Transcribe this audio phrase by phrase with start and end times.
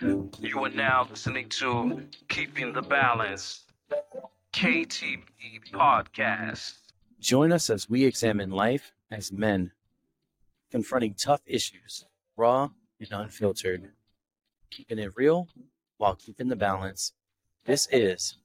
[0.00, 0.30] You
[0.64, 3.64] are now listening to Keeping the Balance,
[4.52, 5.22] KTB
[5.72, 6.74] Podcast.
[7.20, 9.72] Join us as we examine life as men,
[10.70, 12.04] confronting tough issues,
[12.36, 13.90] raw and unfiltered,
[14.70, 15.48] keeping it real
[15.98, 17.12] while keeping the balance.
[17.64, 18.38] This is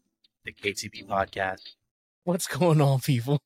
[0.46, 1.62] the KTB Podcast.
[2.24, 3.40] What's going on, people?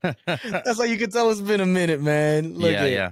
[0.02, 2.54] That's how you can tell it's been a minute, man.
[2.54, 3.10] Look yeah, at- yeah.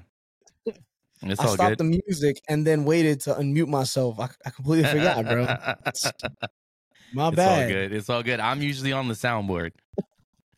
[1.22, 1.78] It's I stopped good.
[1.78, 4.20] the music and then waited to unmute myself.
[4.20, 5.44] I, I completely forgot, bro.
[7.14, 7.62] My it's bad.
[7.62, 7.92] all good.
[7.92, 8.40] It's all good.
[8.40, 9.70] I'm usually on the soundboard.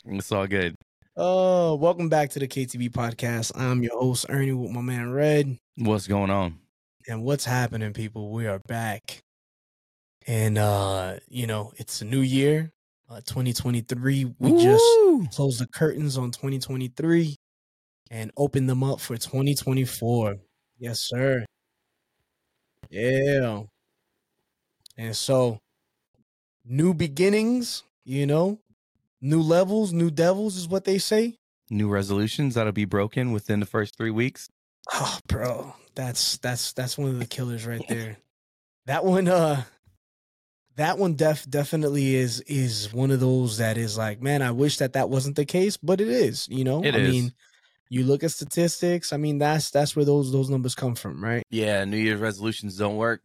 [0.07, 0.75] It's all good.
[1.17, 3.53] Oh, welcome back to the KTB podcast.
[3.55, 5.59] I'm your host Ernie with my man Red.
[5.77, 6.59] What's going on?
[7.07, 8.31] And what's happening, people?
[8.31, 9.21] We are back,
[10.27, 12.71] and uh, you know it's a new year,
[13.09, 14.35] uh, 2023.
[14.39, 15.27] We just Woo!
[15.33, 17.35] closed the curtains on 2023
[18.11, 20.37] and opened them up for 2024.
[20.79, 21.45] Yes, sir.
[22.91, 23.63] Yeah.
[24.97, 25.61] And so,
[26.65, 28.59] new beginnings, you know,
[29.21, 31.37] new levels, new devils is what they say.
[31.71, 34.49] new resolutions that'll be broken within the first three weeks.
[34.95, 38.17] Oh, bro, that's that's that's one of the killers right there.
[38.87, 39.65] That one, uh,
[40.77, 44.79] that one def definitely is is one of those that is like, man, I wish
[44.79, 46.49] that that wasn't the case, but it is.
[46.49, 47.11] You know, It I is.
[47.13, 47.33] mean,
[47.91, 49.13] you look at statistics.
[49.13, 51.43] I mean, that's that's where those those numbers come from, right?
[51.51, 53.23] Yeah, New Year's resolutions don't work.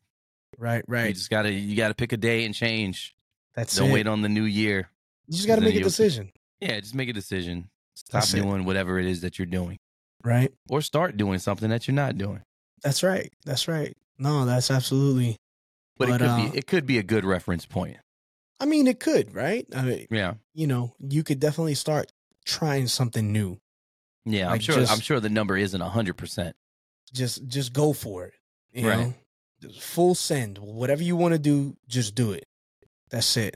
[0.57, 1.07] Right, right.
[1.07, 3.15] You just gotta you gotta pick a day and change.
[3.55, 3.93] That's don't it.
[3.93, 4.89] wait on the new year.
[5.27, 7.69] you just got to make a decision, Yeah, just make a decision.
[7.95, 8.41] Stop That's it.
[8.41, 9.77] doing whatever it is that you're doing,
[10.23, 10.51] right?
[10.69, 12.41] or start doing something that you're not doing.
[12.83, 13.31] That's right.
[13.45, 13.95] That's right.
[14.17, 15.37] No, that's absolutely.
[15.97, 17.97] But, But, it could uh, be it could be a good reference point.
[18.59, 19.65] I mean, it could, right?
[19.75, 22.11] I mean, Yeah, you know, you could definitely start
[22.45, 23.59] trying something new.
[24.25, 24.45] Yeah.
[24.45, 24.75] I'm Like, sure.
[24.75, 26.55] just- I'm sure the number isn't hundred percent.
[27.13, 28.33] just just go for it.
[28.71, 28.99] You Right.
[28.99, 29.13] know?
[29.61, 30.57] Just full send.
[30.57, 32.45] Whatever you want to do, just do it.
[33.09, 33.55] That's it.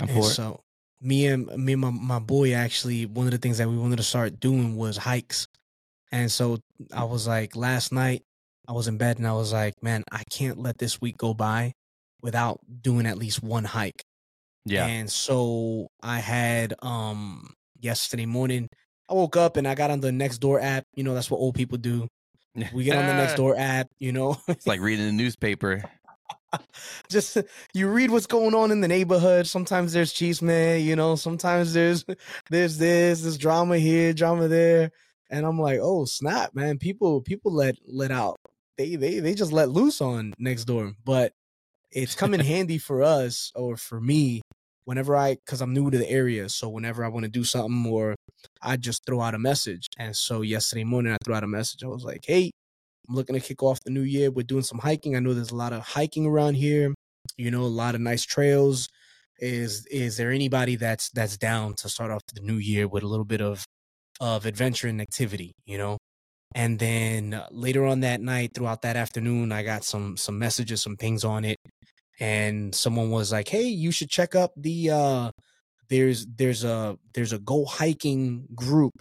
[0.00, 0.34] I'm And for it.
[0.34, 0.60] so
[1.00, 3.96] me and me and my, my boy actually one of the things that we wanted
[3.96, 5.46] to start doing was hikes.
[6.12, 6.58] And so
[6.92, 8.22] I was like last night
[8.68, 11.32] I was in bed and I was like, man, I can't let this week go
[11.34, 11.72] by
[12.22, 14.02] without doing at least one hike.
[14.66, 18.68] Yeah, And so I had um yesterday morning
[19.10, 20.84] I woke up and I got on the Nextdoor app.
[20.94, 22.06] You know, that's what old people do.
[22.74, 24.36] We get on the Nextdoor app, you know.
[24.48, 25.84] It's like reading the newspaper.
[27.08, 27.38] just
[27.72, 29.46] you read what's going on in the neighborhood.
[29.46, 31.14] Sometimes there's cheese man, you know.
[31.14, 32.04] Sometimes there's
[32.50, 34.90] there's this, there's drama here, drama there,
[35.30, 36.78] and I'm like, oh snap, man!
[36.78, 38.40] People people let let out.
[38.76, 41.32] They they they just let loose on Nextdoor, but
[41.92, 44.42] it's come in handy for us or for me
[44.90, 46.48] whenever I because I'm new to the area.
[46.48, 48.16] So whenever I want to do something or
[48.60, 49.86] I just throw out a message.
[49.96, 51.84] And so yesterday morning I threw out a message.
[51.84, 52.50] I was like, hey,
[53.08, 54.32] I'm looking to kick off the new year.
[54.32, 55.14] We're doing some hiking.
[55.14, 56.92] I know there's a lot of hiking around here.
[57.36, 58.88] You know, a lot of nice trails.
[59.38, 63.06] Is is there anybody that's that's down to start off the new year with a
[63.06, 63.64] little bit of
[64.20, 65.52] of adventure and activity?
[65.66, 65.98] You know,
[66.56, 70.82] and then uh, later on that night, throughout that afternoon, I got some some messages,
[70.82, 71.58] some pings on it,
[72.20, 75.30] and someone was like, "Hey, you should check up the uh,
[75.88, 78.92] there's there's a there's a go hiking group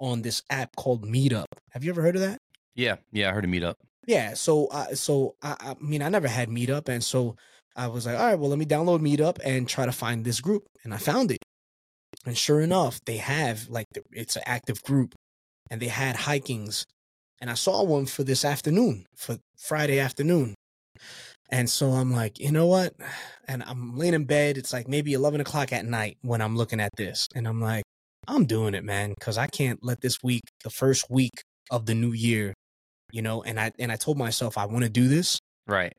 [0.00, 1.46] on this app called Meetup.
[1.70, 2.38] Have you ever heard of that?"
[2.74, 3.30] Yeah, yeah.
[3.30, 3.74] I heard of meetup.
[4.06, 7.36] Yeah, so uh, so I, I mean I never had Meetup, and so
[7.76, 10.40] I was like, all right, well let me download Meetup and try to find this
[10.40, 11.44] group, and I found it,
[12.26, 15.14] and sure enough, they have like it's an active group,
[15.70, 16.84] and they had hikings,
[17.40, 20.54] and I saw one for this afternoon, for Friday afternoon,
[21.50, 22.94] and so I'm like, you know what,
[23.48, 26.80] and I'm laying in bed, it's like maybe eleven o'clock at night when I'm looking
[26.80, 27.84] at this, and I'm like,
[28.28, 31.32] I'm doing it, man, because I can't let this week, the first week
[31.70, 32.52] of the new year
[33.12, 35.92] you know and i and i told myself i want to do this Right.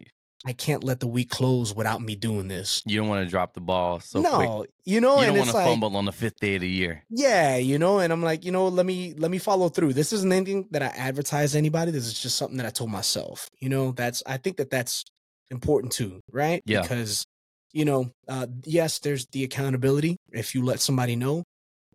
[0.47, 3.53] i can't let the week close without me doing this You don't want to drop
[3.53, 4.49] the ball so quick.
[4.49, 6.61] no you know you and don't want to like fumble on the fifth day of
[6.61, 7.03] the year.
[7.11, 10.11] yeah you know and i'm like you know let me let me follow through this
[10.11, 13.47] isn't anything that i advertise to anybody this is just something that i told myself
[13.59, 15.03] you know that's i think that that's
[15.51, 16.81] important too right Yeah.
[16.81, 17.25] because
[17.73, 21.43] you know uh yes there's the accountability if you let somebody know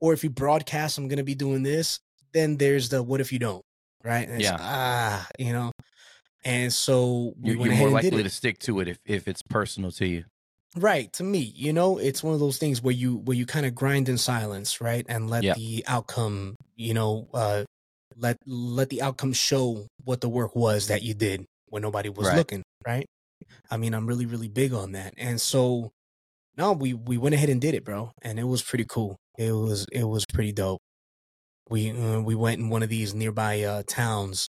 [0.01, 1.99] or if you broadcast i'm gonna be doing this
[2.33, 3.63] then there's the what if you don't
[4.05, 4.57] right And Yeah.
[4.61, 5.73] ah you know
[6.45, 9.91] and so we You're, you're more likely to stick to it if, if it's personal
[9.93, 10.25] to you.
[10.77, 13.67] right to me you know it's one of those things where you where you kind
[13.67, 15.55] of grind in silence right and let Yeah.
[15.55, 17.65] the outcome you know uh
[18.17, 22.27] let let the outcome show what the work was that you did when nobody was
[22.29, 22.37] Right.
[22.37, 23.07] looking right
[23.71, 25.15] i mean i'm really really big on that.
[25.17, 25.93] And so
[26.57, 29.17] no we we went ahead and did it bro and it was pretty cool.
[29.39, 30.81] It was it was pretty dope.
[31.71, 34.49] We uh, we went in one of these nearby uh towns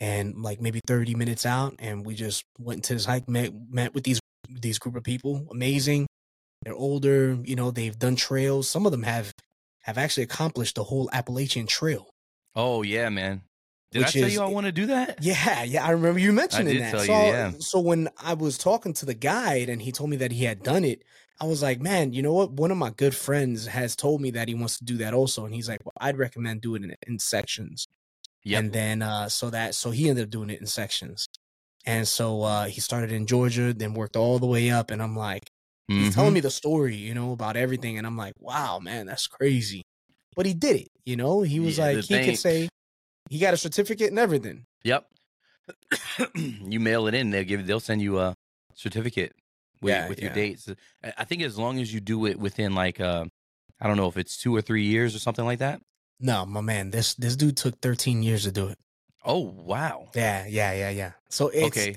[0.00, 3.94] and like maybe 30 minutes out and we just went to this hike met met
[3.94, 6.06] with these these group of people amazing.
[6.62, 8.68] They're older you know they've done trails.
[8.68, 9.32] Some of them have
[9.82, 12.10] have actually accomplished the whole appalachian trail.
[12.54, 13.42] Oh yeah, man.
[13.90, 15.18] Did I tell is- you I want to do that?
[15.22, 17.52] yeah yeah i remember you mentioning that so, you, yeah.
[17.58, 20.62] so when i was talking to the guide and he told me that he had
[20.62, 21.02] done it
[21.40, 24.30] i was like man you know what one of my good friends has told me
[24.32, 26.98] that he wants to do that also and he's like well i'd recommend doing it
[27.06, 27.86] in sections
[28.44, 28.58] Yep.
[28.62, 31.26] and then uh so that so he ended up doing it in sections
[31.86, 35.16] and so uh he started in georgia then worked all the way up and i'm
[35.16, 35.50] like
[35.88, 36.14] he's Mhm.
[36.14, 39.82] telling me the story you know about everything and i'm like wow man that's crazy
[40.36, 42.68] but he did it you know he was Yeah, like he thing- could say
[43.28, 45.06] he got a certificate and everything Yep.
[46.34, 48.34] you mail it in, they'll give they'll send you a
[48.74, 49.32] certificate
[49.82, 50.34] with, Yeah, with your yeah.
[50.34, 50.68] dates.
[51.16, 53.24] I think as long as you do it within like uh
[53.80, 55.80] I don't know if it's two or three years or something like that.
[56.20, 58.78] no my man this this dude took 13 years to do it
[59.24, 60.08] Oh wow.
[60.14, 61.96] yeah yeah yeah yeah so it's okay.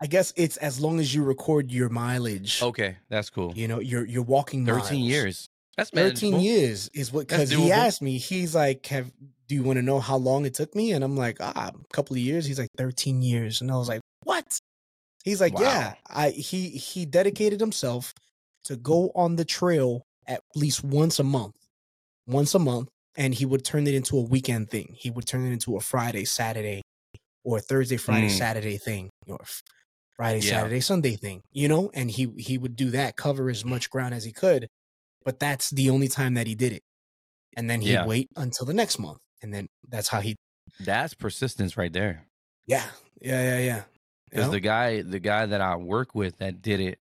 [0.00, 3.52] i guess it's as long as you record your mileage Okay, that's cool.
[3.54, 5.10] you know you're you're walking Thirteen miles.
[5.10, 5.48] years.
[5.76, 6.40] That's 13 manageable.
[6.40, 9.10] years is what because he asked me he's like have
[9.50, 11.94] do you want to know how long it took me and i'm like ah a
[11.94, 14.60] couple of years he's like 13 years and i was like what
[15.24, 18.14] he's like yeah i he he dedicated himself
[18.62, 21.56] to go on the trail at least once a month
[22.28, 25.44] once a month and he would turn it into a weekend thing he would turn
[25.44, 26.80] it into a friday saturday
[27.42, 28.38] or thursday friday Mm.
[28.38, 29.40] saturday thing or
[30.14, 30.60] friday Yeah.
[30.60, 34.14] saturday sunday thing you know and he he would do that cover as much ground
[34.14, 34.68] as he could
[35.24, 36.82] but that's the only time that he did it.
[37.56, 38.06] And then he'd Yeah.
[38.06, 39.18] wait until the next month.
[39.42, 40.36] And then that's how he
[40.80, 42.26] That's persistence right there.
[42.66, 42.84] Yeah.
[43.20, 43.76] Yeah, yeah, yeah.
[43.76, 43.82] You
[44.30, 44.52] Because know?
[44.52, 46.98] the guy, the guy that I work with that did it,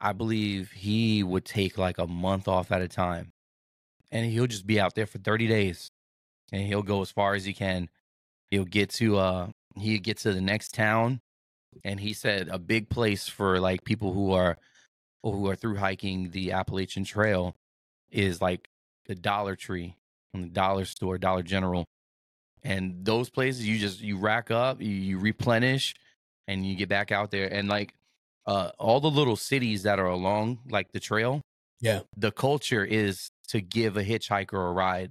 [0.00, 3.32] I believe he would take like a month off at a time,
[4.10, 5.90] and he'll just be out there for thirty days,
[6.52, 7.88] and he'll go as far as he can.
[8.50, 11.20] He'll get to uh, he get to the next town,
[11.84, 14.58] and he said a big place for like people who are
[15.22, 17.56] who are through hiking the Appalachian Trail
[18.10, 18.68] is like
[19.06, 19.96] the Dollar Tree
[20.36, 21.84] and the Dollar Store, Dollar General,
[22.62, 25.94] and those places you just you rack up, you, you replenish,
[26.48, 27.92] and you get back out there and like
[28.46, 31.40] uh all the little cities that are along like the trail
[31.80, 32.00] Yeah.
[32.16, 35.10] the culture is to give a hitchhiker a ride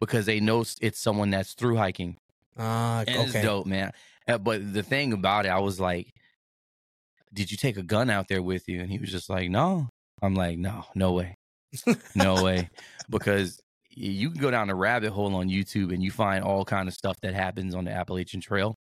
[0.00, 2.16] because they know it's someone that's through hiking
[2.58, 3.22] Ah, and okay.
[3.22, 3.92] it's dope man
[4.26, 6.12] Uh, but the thing about it i was like
[7.32, 9.88] did you take a gun out there with you and he was just like no
[10.22, 11.36] i'm like no no way
[12.16, 12.68] no way
[13.10, 13.60] because
[13.96, 16.94] you can go down a rabbit hole on youtube and you find all kind of
[16.94, 18.74] stuff that happens on the appalachian trail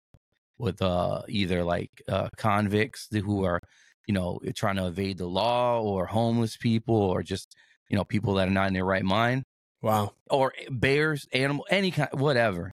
[0.58, 3.60] with uh either like uh convicts who are
[4.06, 7.54] you know trying to evade the law or homeless people or just
[7.88, 9.42] you know people that are not in their right mind
[9.82, 10.14] Wow.
[10.30, 12.72] or bears animal any kind whatever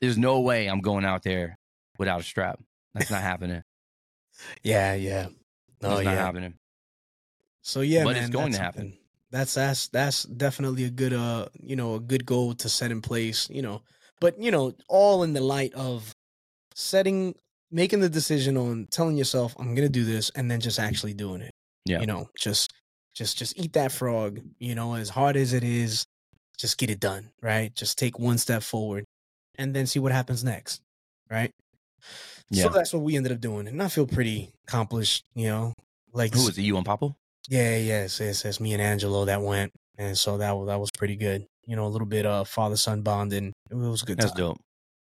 [0.00, 1.56] there's no way i'm going out there
[1.98, 2.60] without a strap
[2.94, 3.62] that's not happening
[4.62, 5.28] Yeah, yeah.
[5.80, 6.14] that's Oh not yeah.
[6.14, 6.54] happening
[7.62, 8.94] So yeah, But man, it's going to happen.
[9.32, 13.00] That's that's that's definitely a good uh you know a good goal to set in
[13.00, 13.48] place.
[13.50, 13.82] You know,
[14.20, 16.14] but you know all in the light of
[16.74, 17.34] setting
[17.70, 21.40] making the decision on telling yourself I'm gonna do this and then just actually doing
[21.40, 21.50] it.
[21.86, 22.00] Yeah.
[22.00, 22.74] You know, just
[23.14, 24.38] just just eat that frog.
[24.58, 26.04] You know, as hard as it is,
[26.58, 27.30] just get it done.
[27.40, 27.74] Right.
[27.74, 29.06] Just take one step forward,
[29.56, 30.82] and then see what happens next.
[31.30, 31.50] Right.
[32.50, 32.64] Yeah.
[32.64, 35.24] So that's what we ended up doing, and I feel pretty accomplished.
[35.34, 35.72] You know,
[36.12, 37.16] like who was it you and papa
[37.48, 41.16] yeah, yeah, it's, me and Angelo that went, and so that was that was pretty
[41.16, 41.46] good.
[41.66, 43.52] You know, a little bit of father son bonding.
[43.70, 44.38] It was a good that's time.
[44.38, 44.58] dope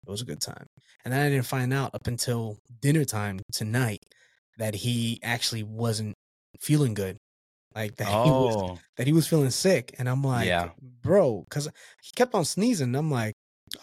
[0.07, 0.67] It was a good time.
[1.05, 4.01] And then I didn't find out up until dinner time tonight
[4.59, 6.15] that he actually wasn't
[6.61, 7.17] feeling good.
[7.75, 10.71] Like that he was oh that he was feeling sick, and I'm like, Yeah.
[11.03, 11.69] bro, because
[12.03, 12.95] he kept on sneezing.
[12.95, 13.35] I'm like,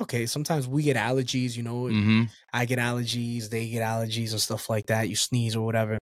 [0.02, 1.56] okay, sometimes we get allergies.
[1.56, 5.10] You know, hmm I get allergies, they get allergies and stuff like that.
[5.10, 5.98] You sneeze or whatever.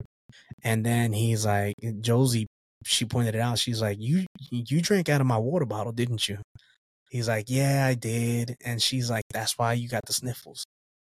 [0.63, 2.47] And then he's like, Josie,
[2.83, 3.59] she pointed it out.
[3.59, 6.39] She's like, you you drank out of my water bottle, didn't you?
[7.09, 8.55] He's like, yeah, I did.
[8.63, 10.63] And she's like, that's why you got the sniffles.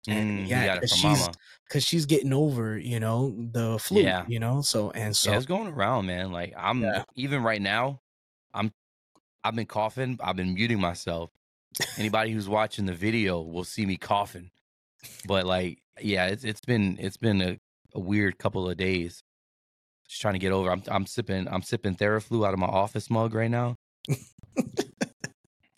[0.08, 1.28] And Mm, yeah, you got it 'cause from she's
[1.68, 4.00] because she's getting over, you know, the flu.
[4.02, 4.24] Yeah.
[4.28, 6.32] You know, so and so yeah, it's going around, man.
[6.32, 7.04] Like I'm Yeah.
[7.16, 8.00] even right now,
[8.54, 8.72] I'm
[9.44, 10.18] I've been coughing.
[10.22, 11.30] I've been muting myself.
[11.98, 14.50] Anybody who's watching the video will see me coughing.
[15.26, 17.58] But like, yeah, it's it's been it's been a,
[17.94, 19.22] a weird couple of days.
[20.08, 20.70] Just trying to get over.
[20.70, 23.76] I'm I'm sipping I'm sipping Theraflu out of my office mug right now.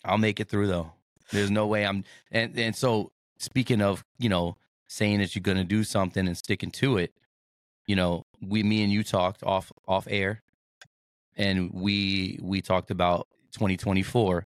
[0.05, 0.93] I'll make it through though.
[1.31, 5.63] There's no way I'm and and so speaking of, you know, saying that you're gonna
[5.63, 7.13] do something and sticking to it,
[7.85, 10.41] you know, we me and you talked off off air
[11.35, 14.45] and we we talked about 2024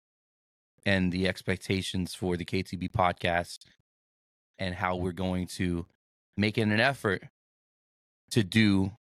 [0.84, 3.58] and the expectations for the KTB podcast
[4.58, 5.86] and how we're going to
[6.36, 7.24] make it an effort
[8.30, 8.92] to do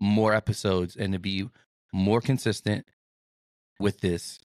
[0.00, 1.48] more episodes and to be
[1.92, 2.86] more consistent
[3.78, 4.40] with this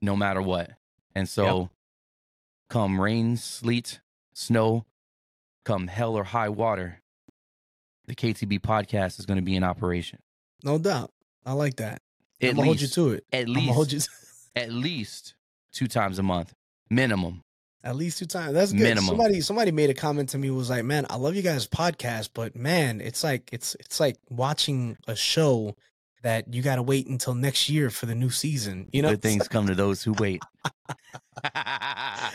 [0.00, 0.70] no matter what.
[1.14, 1.70] And so
[2.68, 4.00] come rain, sleet,
[4.34, 4.84] snow,
[5.64, 7.00] come hell or high water,
[8.06, 10.18] the KTB podcast is going to be in operation.
[10.64, 11.12] No doubt.
[11.44, 12.02] I like that.
[12.40, 13.24] At I'm gonna hold you to it.
[13.32, 14.08] at I'm gonna hold least,
[14.56, 15.34] you at least
[15.72, 16.54] two times a month,
[16.90, 17.42] minimum.
[17.84, 18.54] At least two times.
[18.54, 18.80] That's good.
[18.82, 19.06] Minimum.
[19.06, 22.30] Somebody somebody made a comment to me was like, "Man, I love you guys' podcast,
[22.34, 25.76] but man, it's like it's it's like watching a show
[26.22, 29.22] that you got to wait until next year for the new season." You know, Good
[29.22, 30.42] things come to those who wait.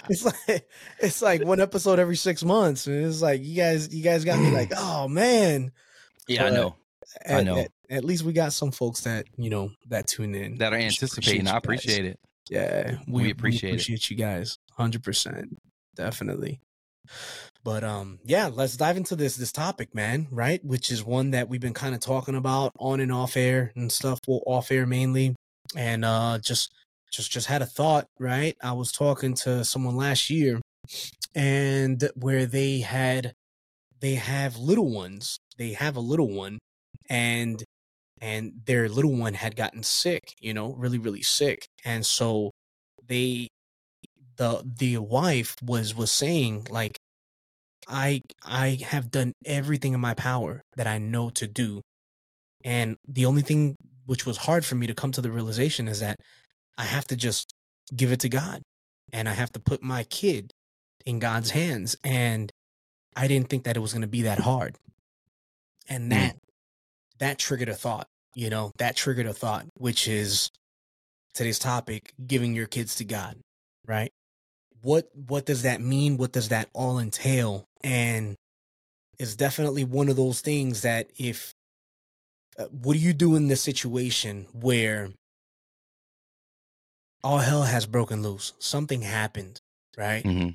[0.10, 0.68] it's like
[1.00, 4.40] it's like one episode every six months, and it's like you guys you guys got
[4.40, 5.72] me like, "Oh man."
[6.28, 6.76] yeah, I But know.
[7.26, 7.58] I know.
[7.58, 10.78] At, at least we got some folks that you know that tune in That are
[10.78, 11.48] anticipating.
[11.48, 12.20] I appreciate it.
[12.50, 13.74] Yeah, We appreciate it.
[13.74, 15.58] appreciate you guys, hundred percent,
[15.96, 16.60] definitely.
[17.64, 20.28] But um, yeah, let's dive into this this topic, man.
[20.32, 23.72] Right, which is one that we've been kind of talking about on and off air
[23.76, 24.20] and stuff.
[24.28, 25.36] Well, off air mainly,
[25.76, 26.72] and uh, just
[27.12, 28.08] just just had a thought.
[28.20, 30.62] Right, I was talking to someone last year,
[31.36, 33.34] and where they had
[34.00, 35.38] they have little ones.
[35.58, 36.60] They have a little one,
[37.10, 37.64] and
[38.22, 41.68] and their little one had gotten sick, you know, really, really sick.
[41.86, 42.52] And so
[43.08, 43.48] they
[44.38, 46.98] the the wife was was saying like
[47.88, 51.82] I I have done everything in my power that I know to do.
[52.64, 53.76] And the only thing
[54.06, 56.18] which was hard for me to come to the realization is that
[56.78, 57.54] I have to just
[57.96, 58.62] give it to God.
[59.14, 60.52] And I have to put my kid
[61.06, 61.96] in God's hands.
[62.04, 62.52] And
[63.16, 64.76] I didn't think that it was gonna be that hard.
[65.90, 66.10] And hmm.
[66.10, 66.36] that
[67.20, 70.52] that triggered a thought you know that triggered a thought which is
[71.34, 73.36] today's topic giving your kids to god
[73.88, 74.12] right
[74.88, 76.16] what what does that mean?
[76.16, 77.66] What does that all entail?
[77.84, 78.38] And
[79.20, 81.54] it's definitely one of those things that if
[82.58, 85.10] uh, what do you do in this situation where
[87.22, 88.54] all hell has broken loose?
[88.60, 89.60] Something happened
[89.98, 90.24] right?
[90.26, 90.50] Hmm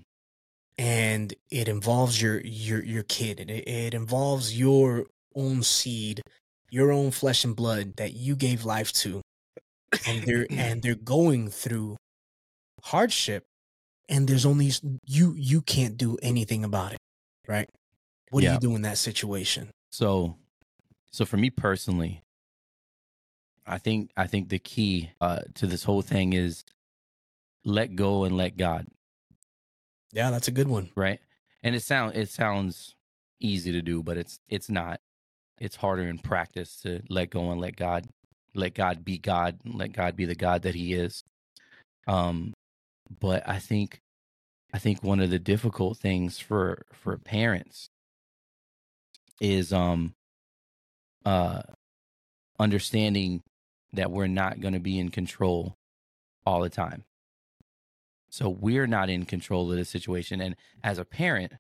[0.79, 3.39] and it involves your your your kid.
[3.39, 6.23] It, it involves your own seed
[6.71, 9.21] your own flesh and blood that you gave life to.
[10.07, 11.99] And they're and they're going through
[12.83, 13.45] hardship
[14.13, 14.71] and there's only
[15.07, 17.01] you you can't do anything about it
[17.49, 17.69] right
[18.31, 20.37] what do you do in that situation So,
[21.11, 22.23] so for me personally,
[23.67, 26.65] I think I think the key uh, to this whole thing is
[27.65, 28.87] let go and let God,
[30.13, 31.21] yeah that's a good one right?
[31.63, 32.95] And it sound it sounds
[33.41, 35.01] easy to do, but it's it's not.
[35.61, 38.09] It's harder in practice to let go and let God,
[38.55, 41.23] let God be God, and let God be the God that He is.
[42.09, 42.53] Um,
[43.21, 44.01] but I think,
[44.73, 47.91] I think one of the difficult things for for parents
[49.41, 50.15] is um
[51.25, 51.63] uh
[52.59, 53.43] understanding
[53.93, 55.77] that we're not going to be in control
[56.47, 57.05] all the time.
[58.31, 61.53] So we're not in control of the situation and as a parent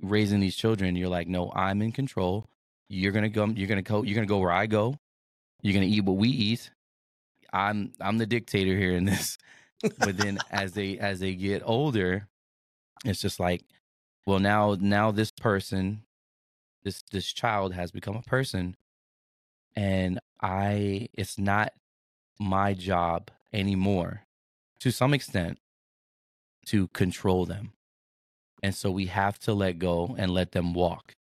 [0.00, 2.48] raising these children you're like no, I'm in control.
[2.88, 4.96] You're going to go you're going to go you're going to go where I go.
[5.62, 6.70] You're going to eat what we eat.
[7.52, 9.36] I'm I'm the dictator here in this.
[9.98, 12.28] But then as they as they get older
[13.04, 13.64] it's just like
[14.26, 16.02] well now now this person
[16.82, 18.76] this this child has become a person.
[19.76, 21.72] And i it's not
[22.38, 24.22] my job anymore
[24.80, 25.58] to some extent
[26.66, 27.72] to control them.
[28.62, 31.14] And so we have to let go and let them walk.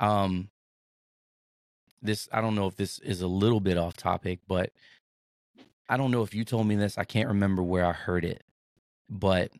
[0.00, 0.50] Um
[2.02, 4.72] this i don't know if this is a little bit off topic but
[5.90, 8.42] i don't know if you told me this i can't remember where i heard it
[9.10, 9.50] but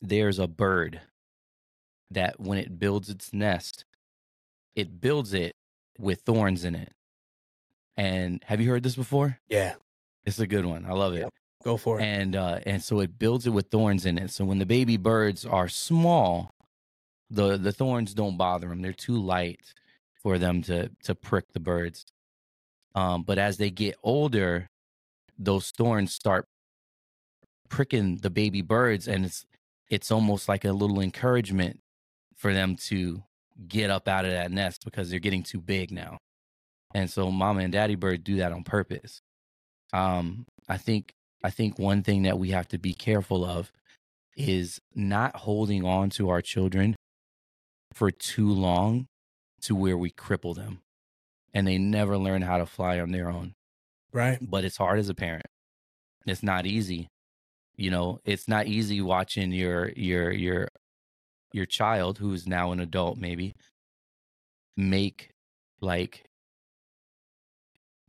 [0.00, 1.00] there's a bird
[2.10, 3.84] that when it builds its nest,
[4.74, 5.54] it builds it
[5.98, 6.92] with thorns in it.
[7.96, 9.38] And have you heard this before?
[9.48, 9.74] yeah
[10.24, 10.86] It's a good one.
[10.86, 11.20] I love it.
[11.20, 11.30] Yep.
[11.62, 14.30] go for it And uh, and so it builds it with thorns in it.
[14.30, 16.50] So when the baby birds are small,
[17.28, 18.80] the the thorns don't bother them.
[18.82, 19.60] They're too light
[20.22, 22.06] for them to to prick the birds.
[22.94, 24.68] Um, but as they get older,
[25.40, 26.46] those thorns start
[27.68, 29.46] pricking the baby birds, and it's
[29.90, 31.80] it's almost like a little encouragement
[32.36, 33.22] for them to
[33.66, 36.18] get up out of that nest because they're getting too big now.
[36.94, 39.20] And so mama and daddy bird do that on purpose.
[39.92, 43.72] Um, I think I think one thing that we have to be careful of
[44.36, 46.94] is not holding on to our children
[47.92, 49.06] for too long
[49.62, 50.80] to where we cripple them
[51.52, 53.54] and they never learn how to fly on their own.
[54.12, 55.46] Right But it's hard as a parent.
[56.26, 57.08] It's not easy.
[57.76, 60.68] you know, it's not easy watching your your your
[61.52, 63.54] your child who's now an adult maybe
[64.76, 65.30] make
[65.80, 66.24] like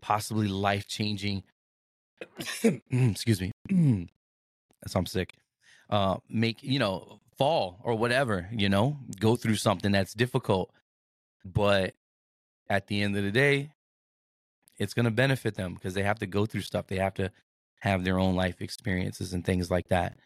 [0.02, 1.44] possibly life changing
[2.92, 3.52] excuse me
[4.82, 5.34] that's i'm sick
[5.90, 10.72] uh make you know fall or whatever you know go through something that's difficult
[11.46, 11.94] but
[12.70, 13.72] at the end of the day
[14.82, 17.32] it's going to benefit them because they have to go through stuff they have to
[17.80, 20.18] have their own life experiences and things like that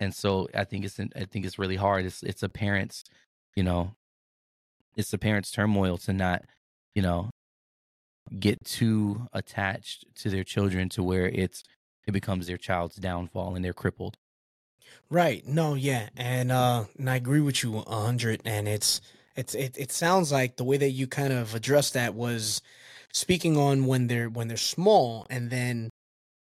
[0.00, 3.04] and so i think it's i think it's really hard it's it's a parent's
[3.56, 3.94] you know
[4.96, 6.42] it's the parents turmoil to not
[6.94, 7.30] you know
[8.38, 11.62] get too attached to their children to where it's
[12.06, 14.16] it becomes their child's downfall and they're crippled
[15.10, 15.46] Right.
[15.46, 16.08] No, yeah.
[16.16, 19.00] And uh and I agree with you a hundred and it's
[19.36, 22.62] it's it, it sounds like the way that you kind of addressed that was
[23.14, 25.88] speaking on when they're when they're small and then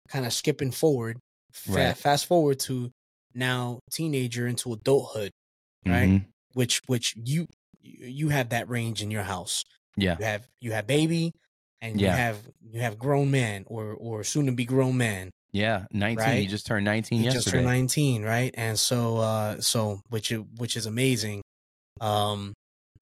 [0.10, 1.18] kind of skipping forward
[1.54, 1.98] fa- Right.
[1.98, 2.92] fast forward to
[3.34, 5.32] now teenager into adulthood,
[5.86, 6.10] right?
[6.10, 6.26] Mhm.
[6.54, 7.48] Which which you
[7.82, 9.64] you have that range in your house.
[9.98, 11.32] yeah You have you have baby
[11.82, 15.86] and you have you have grown man or or soon to be grown man yeah
[15.92, 20.02] 19 he just turned 19 he yesterday just turned 19 right and so uh so
[20.10, 21.42] which which is amazing
[22.02, 22.54] um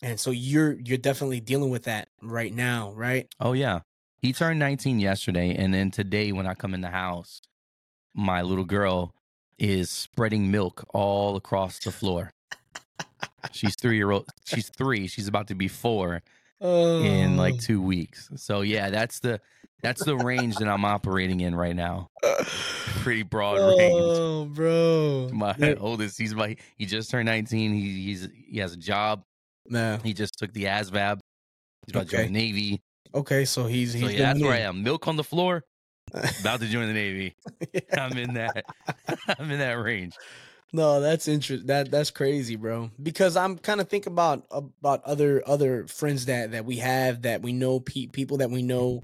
[0.03, 3.79] and so you're you're definitely dealing with that right now right Oh yeah.
[4.17, 7.41] He turned 19 yesterday and then today when I come in the house,
[8.13, 9.15] my little girl
[9.57, 12.31] is spreading milk all across the floor.
[13.51, 14.29] She's 3 year old.
[14.45, 15.07] She's 3.
[15.07, 16.22] She's about to be 4
[16.62, 18.29] in like 2 weeks.
[18.36, 19.41] So yeah, that's the
[19.81, 22.10] that's the range that I'm operating in right now.
[23.01, 23.93] Pretty broad range.
[23.93, 27.74] oh bro My oldest, he's my he just turned 19.
[27.74, 29.25] He he's he has a job.
[29.67, 29.98] Nah.
[30.00, 31.20] He just took the ASVAB.
[31.86, 32.27] He's about to join Okay.
[32.27, 32.82] the Navy.
[33.15, 34.84] okay so he's he's So yeah, that's where I am.
[34.84, 35.63] Milk on the floor,
[36.41, 37.36] about to join the Navy.
[37.74, 37.82] Yeah.
[38.05, 38.63] I'm in that.
[39.39, 40.15] I'm in that range.
[40.75, 41.67] No, that's interesting.
[41.67, 42.89] That that's crazy, bro.
[43.01, 47.42] Because I'm kind of thinking about about other other friends that that we have that
[47.44, 49.01] we know pe- people that we know,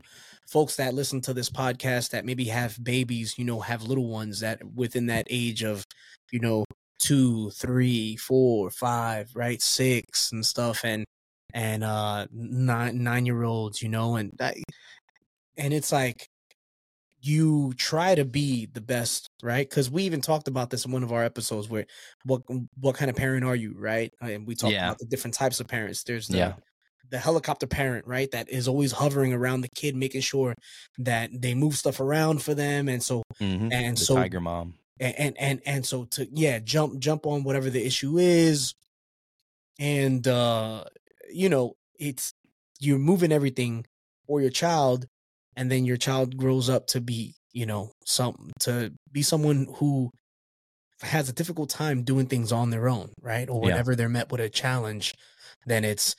[0.47, 4.39] folks that listen to this podcast that maybe have babies, you know, have little ones
[4.39, 5.85] that within that age of,
[6.31, 6.65] you know,
[6.99, 11.05] two, three, four, five, right, six and stuff, and
[11.53, 14.55] and uh nine nine year olds, you know, and that,
[15.57, 16.27] and it's like
[17.21, 19.69] you try to be the best, right?
[19.69, 21.85] Because we even talked about this in one of our episodes where
[22.25, 22.43] what
[22.79, 24.11] what kind of parent are you, right?
[24.21, 24.83] And we talked Yeah.
[24.83, 26.03] about the different types of parents.
[26.03, 26.59] There's the Yeah.
[27.11, 28.29] the helicopter parent, right?
[28.31, 30.55] That is always hovering around the kid, making sure
[30.99, 34.77] that they move stuff around for them, and so hmm and The so tiger mom.
[34.99, 38.73] And and and, and so to yeah jump jump on whatever the issue is
[39.79, 40.83] and uh
[41.31, 42.33] you know it's
[42.79, 43.85] you're moving everything
[44.27, 45.05] for your child
[45.55, 50.09] and then your child grows up to be you know some to be someone who
[51.01, 53.67] has a difficult time doing things on their own right or Yeah.
[53.67, 55.13] whenever they're met with a challenge
[55.65, 56.15] then it's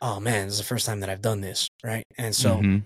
[0.00, 2.82] oh man this is the first time that i've done this right and so Mhm.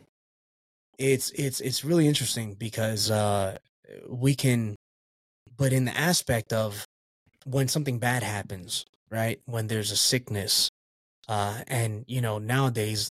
[0.98, 3.58] it's it's it's really interesting because uh
[4.08, 4.74] we can
[5.56, 6.84] but in the aspect of
[7.46, 10.70] when something bad happens right when there's a sickness
[11.28, 13.10] uh and you know nowadays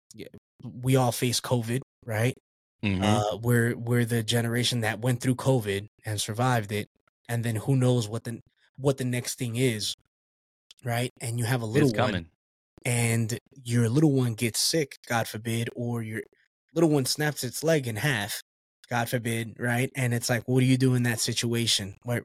[0.63, 2.35] we all face covid right
[2.83, 3.01] Mhm.
[3.03, 6.87] uh we're we're the generation that went through covid and survived it
[7.29, 8.41] and then who knows what the
[8.77, 9.95] what the next thing is
[10.83, 12.29] right and you have a little it's one coming.
[12.85, 16.23] and your little one gets sick, God forbid, or your
[16.73, 18.41] little one snaps its leg in half,
[18.89, 19.91] God forbid, right?
[19.95, 22.23] And it's like, what do you do in that situation where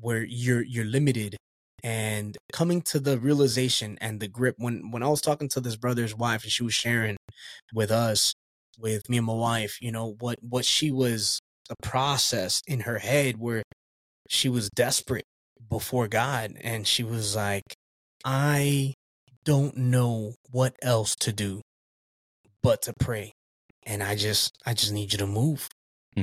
[0.00, 1.36] where you're you're limited?
[1.82, 5.76] And coming to the realization and the grip when when I was talking to this
[5.76, 7.16] brother's wife and she was sharing
[7.72, 8.34] with us,
[8.78, 12.98] with me and my wife, you know, what what she was the process in her
[12.98, 13.62] head where
[14.28, 15.24] she was desperate
[15.68, 17.74] before God and she was like,
[18.24, 18.94] I
[19.44, 21.62] don't know what else to do
[22.62, 23.32] but to pray.
[23.86, 25.68] And i just i just need you to move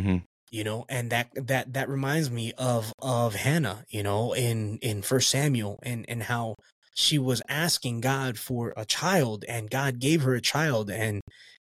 [0.03, 0.17] hmm
[0.51, 5.01] you know and that that that reminds me of of hannah you know in in
[5.01, 6.55] first samuel and and how
[6.95, 10.89] she was asking god for a child and god gave her a child.
[10.89, 11.21] And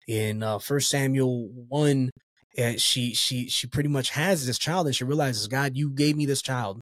[0.07, 2.09] in uh first samuel 1
[2.57, 6.15] uh, she she she pretty much has this child and she realizes god you gave
[6.17, 6.81] me this child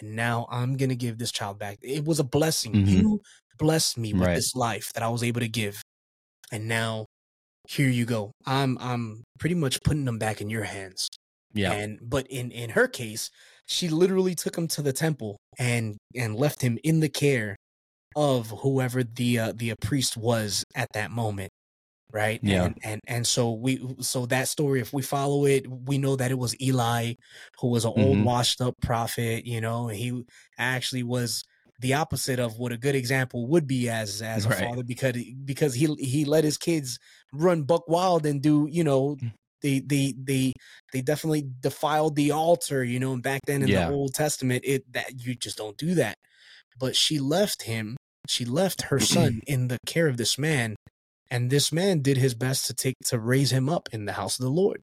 [0.00, 1.78] and now i'm gonna give this child back.
[1.82, 2.74] It was a blessing.
[2.74, 2.86] Mhm.
[2.86, 3.20] you
[3.58, 4.34] blessed me with Right.
[4.34, 5.82] this life that i was able to give.
[6.52, 7.06] And now
[7.68, 11.08] here you go i'm i'm pretty much putting them back in your hands
[11.54, 11.72] Yeah.
[11.72, 13.30] and but in in her case,
[13.66, 17.56] she literally took him to the temple and and left him in the care
[18.16, 21.50] of whoever the uh, the priest was at that moment,
[22.12, 22.40] right?
[22.42, 22.64] Yeah.
[22.64, 26.30] And, and and so we so that story, if we follow it, we know that
[26.30, 27.14] it was Eli
[27.60, 28.24] who was an old Mhm.
[28.24, 30.24] washed up prophet, you know, and he
[30.58, 31.42] actually was
[31.84, 34.58] the opposite of what a good example would be as as a Right.
[34.58, 36.98] father because because he he let his kids
[37.30, 39.32] run buck wild and do you know Mm.
[39.60, 40.52] they they they
[40.94, 43.88] they definitely defiled the altar you know and back then in Yeah.
[43.88, 46.14] the old testament it that you just don't do that
[46.78, 47.96] but she left him
[48.28, 50.74] she left her son in the care of this man
[51.30, 54.38] and this man did his best to take to raise him up in the house
[54.38, 54.80] of the lord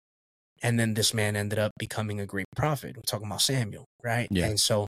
[0.63, 4.27] and then this man ended up becoming a great prophet we're talking about samuel right
[4.31, 4.45] Yeah.
[4.47, 4.87] and so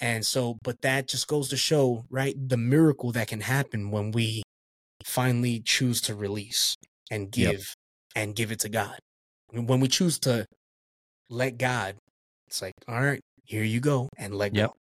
[0.00, 4.10] and so but that just goes to show right the miracle that can happen when
[4.10, 4.42] we
[5.04, 6.74] finally choose to release
[7.10, 7.62] and give Yep.
[8.16, 8.98] and give it to god
[9.50, 10.46] when we choose to
[11.30, 11.96] let god
[12.46, 14.70] it's like all right here you go and let Yep.
[14.70, 14.74] go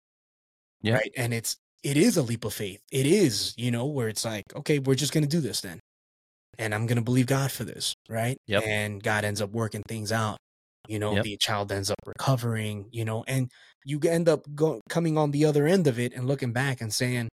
[0.83, 0.95] Yep.
[1.01, 4.25] right and it's it is a leap of faith it is you know where it's
[4.25, 5.81] like okay we're just gonna do this then
[6.58, 8.62] and i'm gonna believe god for this right Yep.
[8.66, 10.36] and god ends up working things out
[10.88, 11.24] you know Yep.
[11.24, 13.50] the child ends up recovering you know and
[13.84, 16.92] you end up go- coming on the other end of it and looking back and
[16.92, 17.28] saying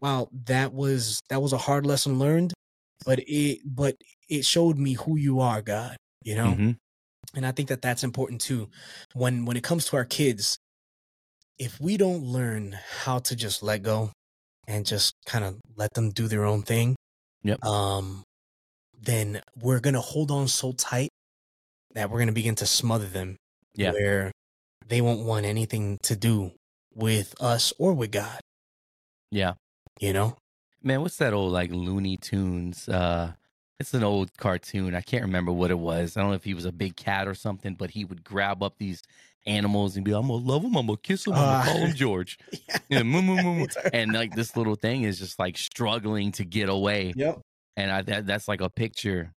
[0.00, 2.52] wow that was that was a hard lesson learned
[3.04, 3.96] but it but
[4.28, 6.76] it showed me who you are god you know Mhm.
[7.34, 8.68] and i think that that's important too
[9.14, 10.58] when when it comes to our kids
[11.58, 14.10] if we don't learn how to just let go
[14.66, 16.96] and just kind of let them do their own thing
[17.42, 17.64] Yep.
[17.64, 18.22] um
[19.00, 21.10] then we're gonna hold on so tight
[21.94, 23.36] that we're gonna begin to smother them
[23.74, 23.92] Yeah.
[23.92, 24.32] where
[24.86, 26.52] they won't want anything to do
[26.94, 28.40] with us or with god
[29.30, 29.54] Yeah.
[30.00, 30.36] you know
[30.82, 32.88] Man, what's that old like Looney Tunes?
[32.88, 33.32] Uh
[33.78, 34.94] it's an old cartoon.
[34.94, 36.16] I can't remember what it was.
[36.16, 38.62] I don't know if he was a big cat or something, but he would grab
[38.62, 39.02] up these
[39.46, 41.64] animals and be, like, I'm gonna love him, I'm gonna kiss him, I'm Uh, gonna
[41.64, 42.38] call him George.
[42.90, 43.02] yeah.
[43.02, 43.66] Moo, moo, moo, moo.
[43.94, 47.12] And like this little thing is just like struggling to get away.
[47.16, 47.40] yep
[47.76, 49.32] And I that, that's like a picture.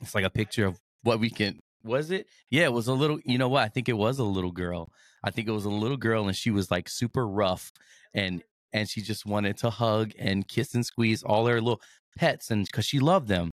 [0.00, 2.26] It's like a picture of what we can was it?
[2.50, 3.62] Yeah, it was a little you know what?
[3.62, 4.90] I think it was a little girl.
[5.22, 7.70] I think it was a little girl and she was like super rough
[8.12, 11.80] and and she just wanted to hug and kiss and squeeze all her little
[12.18, 13.50] pets and because she loved them,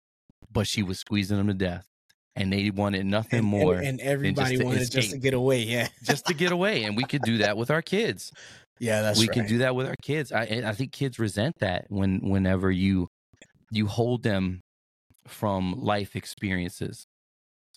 [0.52, 1.86] but she was squeezing them to death.
[2.36, 5.62] And they wanted nothing and, more and, and everybody to wanted just to get away
[5.62, 6.84] yeah just to get away.
[6.84, 8.32] And we could do that with our kids.
[8.78, 9.34] yeah that's we right.
[9.34, 10.30] can do that with our kids.
[10.30, 13.07] I I think kids resent that when whenever you
[13.70, 14.60] you hold them
[15.26, 17.06] from life experiences.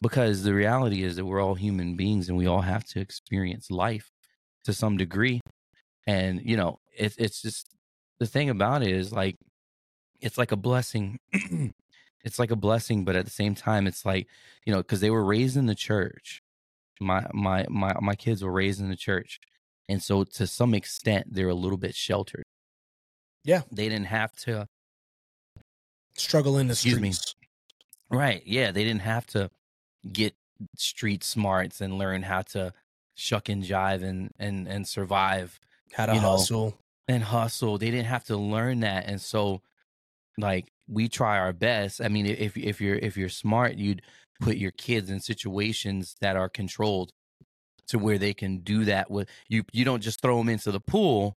[0.01, 3.69] Because the reality is that we're all human beings and we all have to experience
[3.69, 4.09] life
[4.63, 5.41] to some degree.
[6.07, 7.67] And you know, it's it's just
[8.19, 9.35] the thing about it is like
[10.19, 11.19] it's like a blessing.
[12.23, 14.27] it's like a blessing, but at the same time it's like,
[14.65, 16.41] you know, because they were raised in the church.
[16.99, 19.39] My my my my kids were raised in the church.
[19.87, 22.43] And so to some extent they're a little bit sheltered.
[23.43, 23.61] Yeah.
[23.71, 24.67] They didn't have to
[26.21, 27.11] struggle in the Excuse me.
[27.11, 27.35] streets
[28.11, 28.43] Right.
[28.45, 28.71] Yeah.
[28.71, 29.49] They didn't have to
[30.11, 30.35] get
[30.75, 32.73] street smarts and learn how to
[33.15, 35.59] shuck and jive and and and survive
[35.93, 37.77] how to you know, hustle and hustle.
[37.77, 39.05] They didn't have to learn that.
[39.07, 39.61] And so
[40.37, 42.01] like we try our best.
[42.01, 44.01] I mean, if if you're if you're smart, you'd
[44.41, 47.11] put your kids in situations that are controlled
[47.87, 50.79] to where they can do that with you you don't just throw them into the
[50.81, 51.37] pool.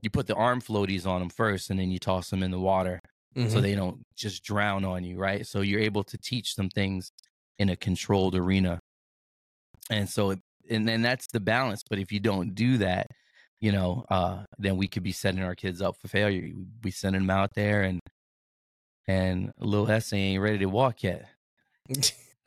[0.00, 2.60] You put the arm floaties on them first and then you toss them in the
[2.60, 3.00] water
[3.36, 3.62] so Mhm.
[3.62, 5.46] they don't just drown on you, right?
[5.46, 7.10] So you're able to teach them things
[7.58, 8.78] in a controlled arena.
[9.90, 11.82] And so, it, and then that's the balance.
[11.88, 13.08] But if you don't do that,
[13.60, 16.52] you know, uh, then we could be setting our kids up for failure.
[16.82, 18.00] We sending them out there, and
[19.06, 21.28] and little Essay ain't ready to walk yet.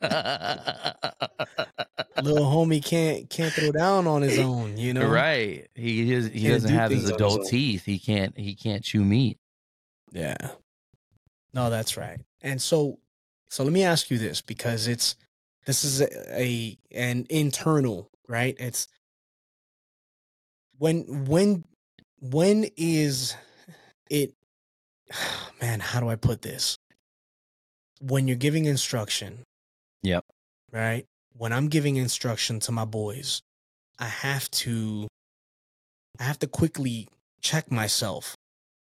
[2.22, 5.68] little homie can't can't throw down on his own you know right?
[5.74, 7.84] He is, he Can't doesn't do have his on his adult teeth.
[7.84, 9.38] He can't he can't chew meat.
[10.12, 10.36] Yeah.
[11.52, 12.20] No, that's right.
[12.42, 12.98] And so
[13.48, 15.16] so let me ask you this because it's
[15.66, 18.56] this is a, a an internal, right?
[18.58, 18.88] It's
[20.78, 21.64] when when
[22.20, 23.34] when is
[24.10, 24.34] it
[25.60, 26.76] man, how do I put this?
[28.00, 29.44] When you're giving instruction.
[30.02, 30.24] Yep.
[30.72, 31.06] Right?
[31.32, 33.40] When I'm giving instruction to my boys,
[33.98, 35.08] I have to
[36.20, 37.08] I have to quickly
[37.40, 38.36] check myself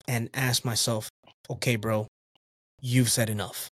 [0.08, 1.08] and ask myself,
[1.48, 2.08] okay, bro,
[2.82, 3.70] you've said enough.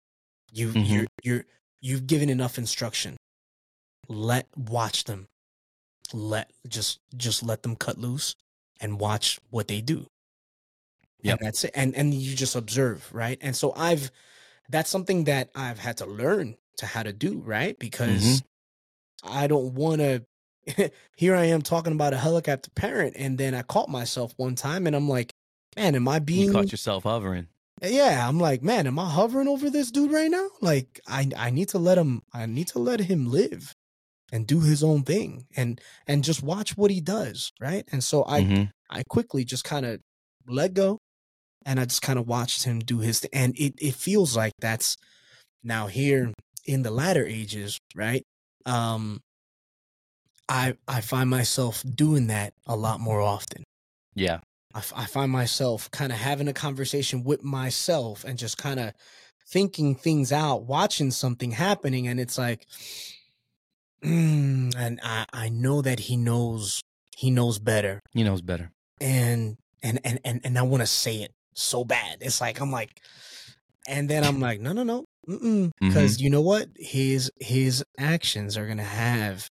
[0.51, 0.89] You Mhm.
[0.89, 1.45] you're you're
[1.81, 3.17] you've given enough instruction.
[4.09, 5.29] Let watch them.
[6.13, 8.35] Let just just let them cut loose
[8.81, 10.07] and watch what they do.
[11.23, 11.71] Yeah, that's it.
[11.75, 13.39] And and you just observe, right?
[13.41, 14.11] And so I've
[14.69, 17.79] that's something that I've had to learn to how to do, right?
[17.79, 18.43] Because
[19.23, 20.25] I don't want to
[21.17, 24.87] here I am talking about a helicopter parent and then I caught myself one time
[24.87, 25.33] and I'm like,
[25.77, 27.49] man, am I You being caught yourself hovering.
[27.83, 30.49] Yeah, I'm like, man, am I hovering over this dude right now?
[30.61, 33.75] Like, I I need to let him I need to let him live
[34.33, 37.85] and do his own thing and and just watch what he does, right?
[37.93, 38.71] And so I Mhm.
[38.91, 40.01] I quickly just kind of
[40.49, 40.99] let go
[41.67, 43.31] and I just kind of watched him do his thing.
[43.35, 44.97] And it it feels like that's
[45.65, 46.33] now here
[46.67, 48.25] in the latter ages, right?
[48.67, 49.21] Um
[50.49, 53.65] I I find myself doing that a lot more often.
[54.15, 54.41] Yeah.
[54.75, 58.81] I, f- I find myself kind of having a conversation with myself and just kind
[58.81, 58.93] of
[59.49, 62.67] thinking things out, watching something happening, and it's like,
[64.03, 66.81] mm, and I I know that he knows
[67.17, 68.71] he knows better, He knows better.
[69.01, 72.19] and and and and and I want to say it so bad.
[72.21, 73.01] It's like I'm like,
[73.87, 75.05] and then I'm like, no no no,
[75.81, 79.49] because you know what, his his actions are gonna have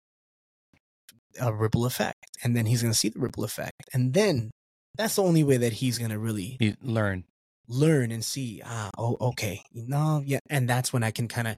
[1.41, 4.51] a ripple effect, and then he's gonna see the ripple effect, and then
[4.97, 7.23] that's the only way that he's gonna really He learned.
[7.67, 11.55] learn and see ah oh okay no yeah and that's when i can kind of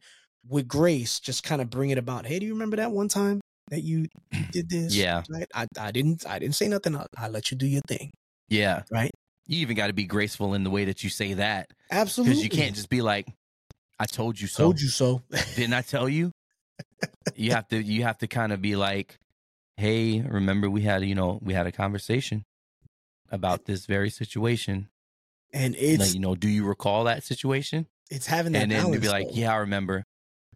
[0.48, 3.40] with grace just kind of bring it about hey do you remember that one time
[3.70, 4.08] that you
[4.52, 5.24] did this Yeah.
[5.30, 8.12] right i, I didn't i didn't say nothing I, I let you do your thing
[8.50, 8.84] Yeah.
[8.92, 9.12] right
[9.48, 12.44] You even got to be graceful in the way that you say that absolutely because
[12.44, 13.28] you can't just be like,
[14.00, 15.22] "I told you so." told you so
[15.56, 16.32] Didn't I tell you?
[17.36, 17.82] you have to.
[17.82, 19.18] You have to kind of be like,
[19.78, 22.44] "Hey, remember we had you know we had a conversation
[23.32, 24.90] about this very situation.
[25.54, 28.92] and Like, it's you know, do you recall that situation?" it's having that And then
[28.92, 29.34] to be like, though.
[29.34, 30.04] "Yeah, I remember."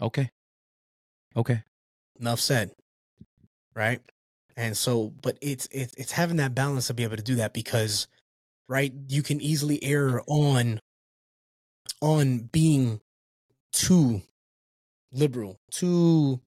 [0.02, 0.30] Okay.
[1.36, 1.64] Okay.
[2.20, 2.72] enough said
[3.76, 4.00] right
[4.56, 7.54] and so but it's it's it's having that balance to be able to do that
[7.54, 8.08] because
[8.70, 10.80] right you can easily err on
[12.02, 13.02] on being
[13.74, 14.22] too
[15.12, 16.40] liberal too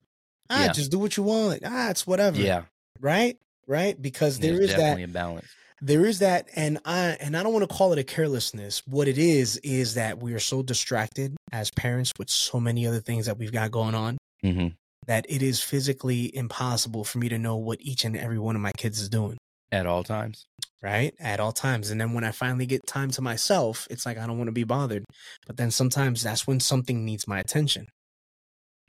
[0.49, 0.71] ah Yeah.
[0.71, 2.63] just do what you want ah it's whatever Yeah.
[2.99, 3.37] right
[3.67, 5.47] right because there There's is definitely that a balance.
[5.81, 8.81] There is that and i and i don't want to call it a carelessness.
[8.85, 12.99] What it is is that we are so distracted as parents with so many other
[12.99, 14.67] things that we've got going on hmm
[15.07, 18.61] that it is physically impossible for me to know what each and every one of
[18.61, 19.37] my kids is doing.
[19.71, 20.45] At all times.
[20.83, 21.15] right?
[21.19, 21.89] At all times.
[21.89, 24.53] And then when i finally get time to myself it's like i don't want to
[24.53, 25.03] be bothered.
[25.47, 27.87] But then sometimes that's when something needs my attention.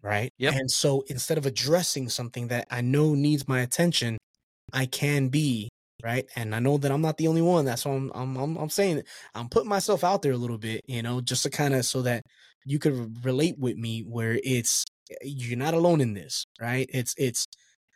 [0.03, 0.31] Right?
[0.39, 0.55] Yep.
[0.55, 4.17] and so instead of addressing something that i know needs my attention
[4.73, 5.69] i can be
[6.03, 8.57] right and i know that i'm not the only one that's why i'm i'm i'm,
[8.57, 9.03] I'm saying
[9.35, 12.03] i'm putting myself out there a little bit you know just to kind of so
[12.03, 12.23] that
[12.65, 14.85] you could relate with me where it's
[15.23, 17.47] you're not alone in this right it's it's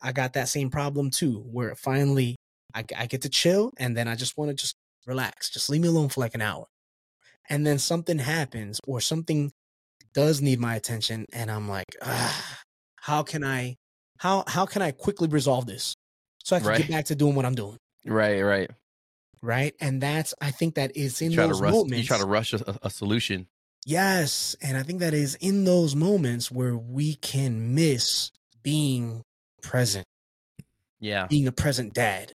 [0.02, 2.36] i got that same problem too where finally
[2.74, 4.74] I, I get to chill and then I just want to just
[5.06, 5.50] relax.
[5.50, 6.66] Just leave me alone for like an hour.
[7.48, 9.52] And then something happens or something
[10.14, 12.60] does need my attention and I'm like, ah,
[12.96, 13.76] how can I
[14.18, 15.94] how how can I quickly resolve this
[16.44, 16.78] so I can Right.
[16.78, 18.42] get back to doing what I'm doing, Right.
[18.42, 18.70] Right.
[19.42, 19.74] right?
[19.80, 21.72] And that's I think that is in those rush.
[21.72, 21.98] moments.
[21.98, 23.46] You try to rush a, a solution.
[23.86, 28.30] Yes, and I think that is in those moments where we can miss
[28.62, 29.22] being
[29.62, 30.06] present,
[31.00, 31.26] Yeah.
[31.26, 32.32] being a present dad.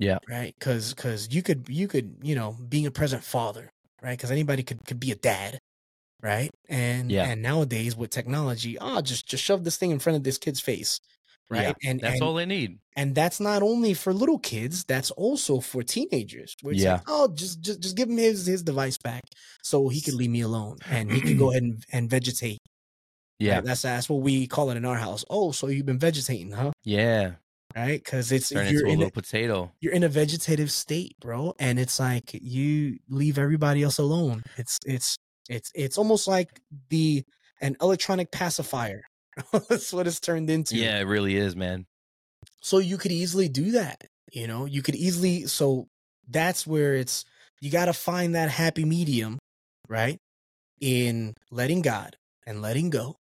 [0.00, 0.18] Yeah.
[0.28, 4.30] right because because you could you could you know being a present father right because
[4.30, 5.58] anybody could could be a dad
[6.22, 7.24] right and Yeah.
[7.24, 10.60] and nowadays with technology oh just just shove this thing in front of this kid's
[10.60, 11.00] face
[11.50, 12.78] right and That's and, all they need.
[12.96, 17.04] and that's not only for little kids that's also for teenagers where it's like, Yeah.
[17.08, 19.22] oh just just just give him his his device back
[19.62, 22.60] so he could leave me alone and he can go ahead and, and vegetate
[23.38, 23.56] Yeah.
[23.56, 23.64] right?
[23.64, 26.72] that's that's what we call it in our house oh so you've been vegetating huh
[26.84, 27.32] Yeah.
[27.76, 29.72] right because it's Turn you're into a in little a, potato.
[29.80, 34.42] you're in a vegetative state, bro, and it's like you leave everybody else alone.
[34.56, 35.16] It's it's
[35.48, 37.24] it's it's almost like the
[37.60, 39.02] an electronic pacifier.
[39.68, 40.76] That's what it's turned into.
[40.76, 41.86] Yeah, it really is, man.
[42.60, 44.04] So you could easily do that.
[44.32, 45.46] You know, you could easily.
[45.46, 45.86] So
[46.28, 47.24] that's where it's
[47.60, 49.38] you got to find that happy medium,
[49.88, 50.18] right?
[50.80, 53.16] In letting God and letting go,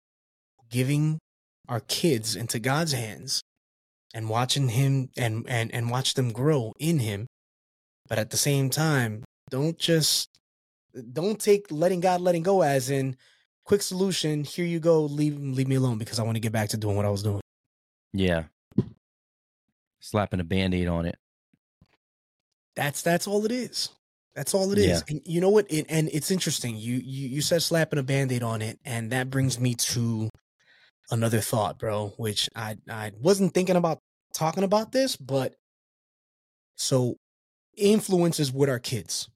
[0.69, 1.19] giving
[1.67, 3.41] our kids into God's hands
[4.15, 7.27] and watching him and and and watch them grow in him
[8.07, 10.29] but at the same time don't just
[11.11, 13.15] don't take letting god letting go as in
[13.65, 16.69] quick solution here you go leave leave me alone because i want to get back
[16.69, 17.41] to doing what i was doing
[18.13, 18.43] Yeah.
[19.99, 21.17] Slapping a band-aid on it.
[22.75, 23.89] that's that's all it is
[24.35, 24.99] that's all it is Yeah.
[25.09, 28.43] and you know what it, and it's interesting you, you you said slapping a band-aid
[28.43, 30.29] on it and that brings me to
[31.09, 33.99] another thought bro which i i wasn't thinking about
[34.33, 35.55] talking about this but
[36.75, 37.15] so
[37.77, 39.29] influences with our kids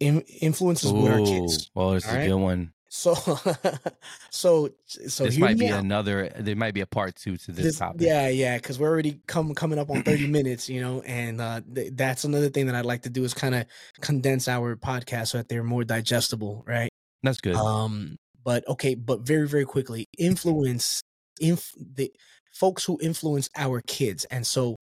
[0.00, 2.28] In, influences with our kids Well, it's a Alright.
[2.28, 2.72] good one.
[2.96, 3.14] So,
[4.30, 5.80] so, so this might be out.
[5.80, 6.30] another.
[6.38, 8.00] There might be a part two to this, This- topic.
[8.00, 11.60] yeah, yeah, because we're already come coming up on thirty minutes, you know, and uh,
[11.74, 13.66] th- that's another thing that I'd like to do is kind of
[14.00, 16.88] condense our podcast so that they're more digestible, right?
[17.22, 17.56] that's good.
[17.56, 21.02] Um, but okay, but very very quickly, influence
[21.40, 22.10] inf the
[22.52, 24.76] folks who influence our kids, and so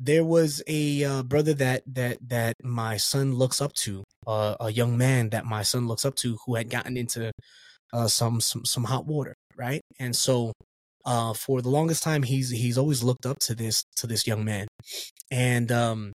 [0.00, 4.96] there was a uh, brother that that that my son looks up to, a young
[4.96, 7.32] man that my son looks up to who had gotten into
[7.92, 9.82] uh, some some some hot water, right?
[9.98, 10.52] And so
[11.04, 14.44] uh, for the longest time, he's he's always looked up to this to this young
[14.44, 14.66] man,
[15.30, 16.12] and um,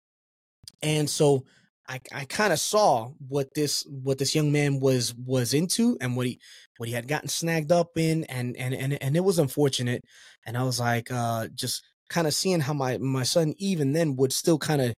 [0.81, 1.43] and so
[1.87, 6.15] I I kind of saw what this what this young man was was into and
[6.15, 6.39] what he
[6.77, 10.03] what he had gotten snagged up in, and and and and it was unfortunate,
[10.45, 14.15] and I was like, uh, just kind of seeing how my my son even then
[14.17, 14.93] would still kind of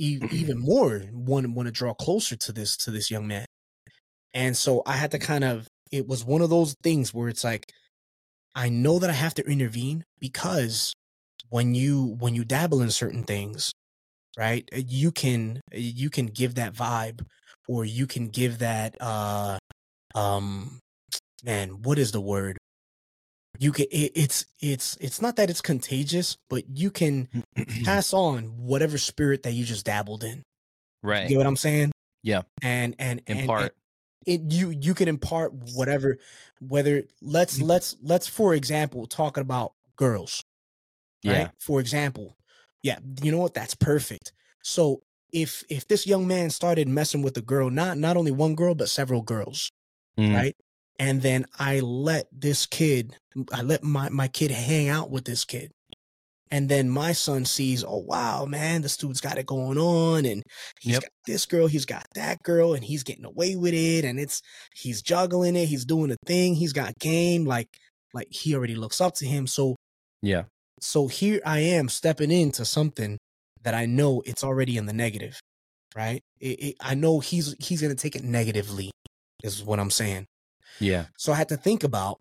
[0.00, 3.46] even more want want to draw closer to this to this young man,
[4.34, 7.44] and so I had to kind of it was one of those things where it's
[7.44, 7.72] like
[8.54, 10.94] I know that I have to intervene because
[11.50, 13.72] when you when you dabble in certain things,
[14.38, 14.68] right?
[14.74, 17.26] You can you can give that vibe
[17.68, 19.58] or you can give that uh
[20.14, 20.80] um
[21.44, 22.58] man, what is the word?
[23.60, 27.28] You can it, it's it's it's not that it's contagious, but you can
[27.84, 30.38] pass on whatever spirit that you just dabbled in.
[31.02, 31.28] You right.
[31.28, 31.92] get what I'm saying?
[32.22, 32.42] Yeah.
[32.62, 33.74] And and In and- part.
[34.26, 36.16] it you you can impart whatever
[36.60, 37.66] whether let's Mm.
[37.68, 40.42] let's let's for example talking about girls
[41.22, 41.32] yeah.
[41.44, 42.36] right for example
[42.82, 47.34] yeah you know what that's perfect so if if this young man started messing with
[47.38, 49.70] a girl not not only one girl but several girls
[50.18, 50.34] Mm.
[50.34, 50.56] right
[51.00, 53.16] and then i let this kid
[53.52, 55.72] i let my my kid hang out with this kid
[56.52, 60.42] and then my son sees oh wow man this dude's got it going on and
[60.80, 61.02] he's Yep.
[61.02, 64.42] got this girl he's got that girl and he's getting away with it and it's
[64.74, 67.68] he's juggling it he's doing a thing he's got game like
[68.14, 69.76] like he already looks up to him so
[70.22, 70.44] Yeah.
[70.80, 73.18] so here I am stepping into something
[73.62, 75.38] that I know it's already in the negative,
[75.94, 76.22] right?
[76.40, 78.90] It, it, I know he's he's gonna take it negatively,
[79.44, 80.24] is what I'm saying.
[80.78, 81.06] Yeah.
[81.18, 82.20] So I had to think about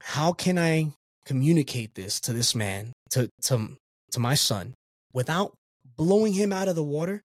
[0.00, 0.92] how can I
[1.24, 3.76] communicate this to this man, to to
[4.12, 4.74] to my son,
[5.12, 5.54] without
[5.96, 7.22] blowing him out of the water,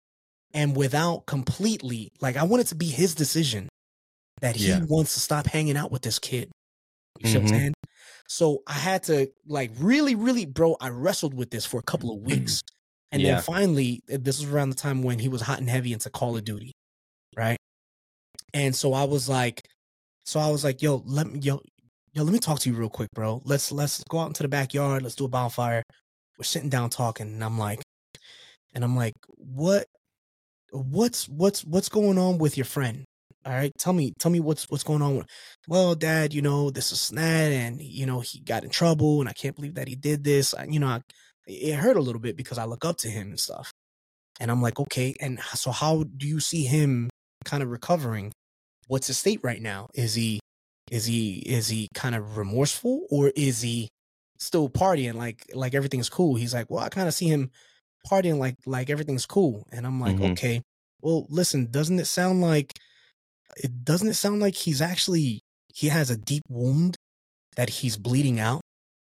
[0.53, 3.69] and without completely like I want it to be his decision
[4.40, 4.81] that he Yeah.
[4.88, 6.51] wants to stop hanging out with this kid.
[7.21, 7.49] You see what Mhm.
[7.49, 7.75] I'm saying?
[8.29, 10.77] So I had to like really, really, bro.
[10.81, 12.61] I wrestled with this for a couple of weeks,
[13.12, 13.37] and Yeah.
[13.37, 16.11] then finally, uh, this was around the time when he was hot and heavy into
[16.11, 16.73] Call of Duty,
[17.37, 17.57] right?
[18.53, 19.66] And so I was like,
[20.27, 21.61] so I was like, yo, let me, yo,
[22.12, 23.41] yo, let me talk to you real quick, bro.
[23.45, 25.03] Let's let's go out into the backyard.
[25.03, 25.83] Let's do a bonfire.
[26.37, 27.81] We're sitting down talking, and I'm like,
[28.75, 29.87] and I'm like, what,
[30.73, 33.05] what's what's what's going on with your friend?
[33.45, 35.19] All right, tell me, tell me what's what's going on.
[35.19, 35.27] With,
[35.69, 39.29] well, Dad, you know this is Snad, and you know he got in trouble, and
[39.29, 40.55] I can't believe that he did this.
[40.55, 41.01] I, you know, I,
[41.47, 43.71] it hurt a little bit because I look up to him and stuff.
[44.41, 47.09] And I'm like, okay, and so how do you see him
[47.45, 48.33] kind of recovering?
[48.87, 49.88] What's his state right now?
[49.94, 50.40] Is he
[50.90, 53.88] is he is he kind of remorseful or is he
[54.38, 56.37] still partying like like everything's cool?
[56.37, 57.51] He's like, well, I kind of see him
[58.09, 60.33] partying like like everything's cool, and I'm like, Mhm.
[60.33, 60.62] okay,
[61.01, 62.72] well, listen, doesn't it sound like
[63.57, 65.40] it doesn't it sound like he's actually
[65.75, 66.96] he has a deep wound
[67.57, 68.61] that he's bleeding out,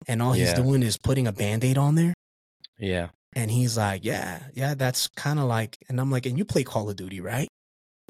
[0.06, 2.12] and all he's doing is putting a band-aid on there?
[2.78, 3.08] Yeah.
[3.34, 6.64] And he's like, yeah, yeah, that's kind of like, and I'm like, and you play
[6.64, 7.48] Call of Duty, right?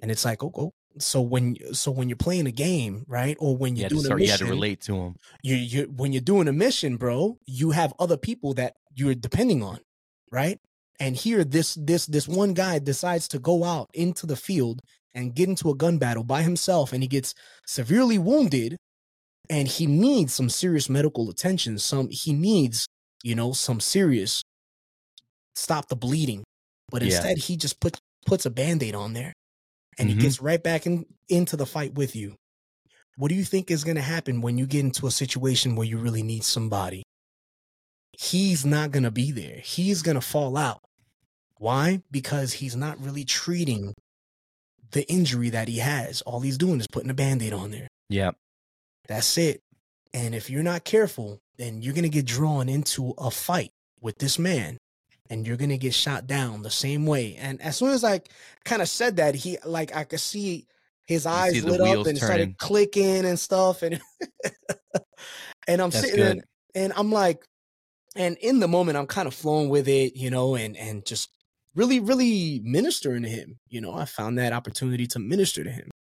[0.02, 0.70] And it's like, oh, oh.
[0.98, 4.04] So when, so when you're playing a game, right, or when You you're to doing
[4.04, 4.20] a start.
[4.20, 5.16] You had mission, to relate to him.
[5.42, 9.62] you, you, when you're doing a mission, bro, you have other people that you're depending
[9.62, 9.78] on,
[10.30, 10.58] right?
[11.00, 14.80] And here, this, this, this one guy decides to go out into the field
[15.14, 17.34] and get into a gun battle by himself, and he gets
[17.66, 18.76] severely wounded,
[19.50, 21.78] and he needs some serious medical attention.
[21.78, 22.86] Some he needs,
[23.22, 24.42] you know, some serious
[25.54, 26.44] stop the bleeding.
[26.90, 27.08] But Yeah.
[27.08, 29.32] instead, he just put puts a band-aid on there
[29.98, 30.14] and Mhm.
[30.14, 32.36] he gets right back in, into the fight with you.
[33.16, 35.86] What do you think is going to happen when you get into a situation where
[35.86, 37.02] you really need somebody?
[38.12, 39.60] He's not going to be there.
[39.64, 40.80] He's going to fall out.
[41.58, 42.02] Why?
[42.10, 43.94] Because he's not really treating
[44.90, 46.20] the injury that he has.
[46.22, 47.88] All he's doing is putting a band-aid on there.
[48.08, 48.32] Yeah.
[49.08, 49.60] That's it.
[50.12, 54.18] And if you're not careful, then you're going to get drawn into a fight with
[54.18, 54.76] this man
[55.30, 57.36] and you're going to get shot down the same way.
[57.36, 58.20] And as soon as I
[58.64, 60.66] kind of said that, he like I could see
[61.06, 62.16] his eyes see lit up and turning.
[62.16, 64.00] started clicking and stuff and
[65.68, 66.44] and I'm That's sitting there
[66.74, 67.44] and I'm like
[68.14, 71.30] and in the moment I'm kind of flowing with it, you know, and and just
[71.74, 73.58] really really ministering to him.
[73.68, 75.90] You know, I found that opportunity to minister to him.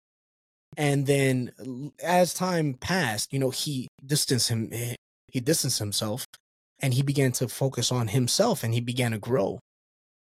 [0.76, 4.94] And then as time passed, you know, he distanced him eh,
[5.28, 6.26] he distanced himself
[6.82, 9.60] and he began to focus on himself and he began to grow.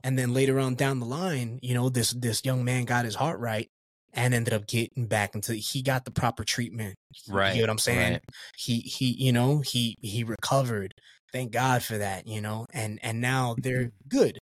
[0.04, 3.16] And then later on down the line, you know, this this young man got his
[3.16, 3.68] heart right
[4.14, 6.96] and ended up getting back into he got the proper treatment.
[7.28, 7.56] Right.
[7.56, 8.14] You know what I'm saying?
[8.14, 8.22] right.
[8.58, 10.94] He he you know, he he recovered.
[11.32, 12.66] Thank God for that, you know.
[12.74, 14.08] And and now they're mm-hmm.
[14.08, 14.40] good,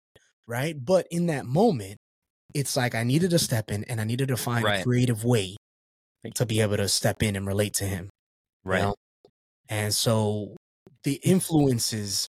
[0.47, 0.75] right?
[0.77, 1.97] But in that moment,
[2.53, 5.55] it's like I needed to step in and I needed to find a creative way
[6.33, 8.09] to be able to step in and relate to him.
[8.65, 8.81] you Right.
[8.81, 8.95] know?
[9.69, 10.55] And so
[11.05, 12.29] the influences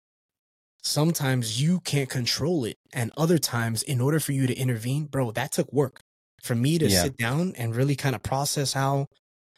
[0.82, 2.76] sometimes you can't control it.
[2.92, 6.00] And other times, in order for you to intervene, bro, that took work
[6.42, 7.02] for me to Yeah.
[7.02, 9.06] sit down and really kind of process how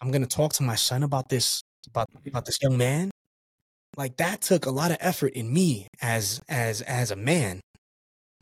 [0.00, 3.11] I'm gonna talk to my son about this about about this young man.
[3.96, 7.61] Like that took a lot of effort in me as as as a man,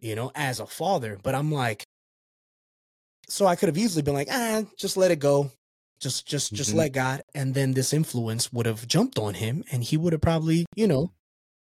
[0.01, 1.19] you know, as a father.
[1.23, 1.85] But I'm like,
[3.29, 5.51] so I could have easily been like, ah, just let it go.
[6.01, 6.77] Just just just Mhm.
[6.77, 7.23] let God.
[7.35, 10.87] And then this influence would have jumped on him and he would have probably, you
[10.87, 11.13] know,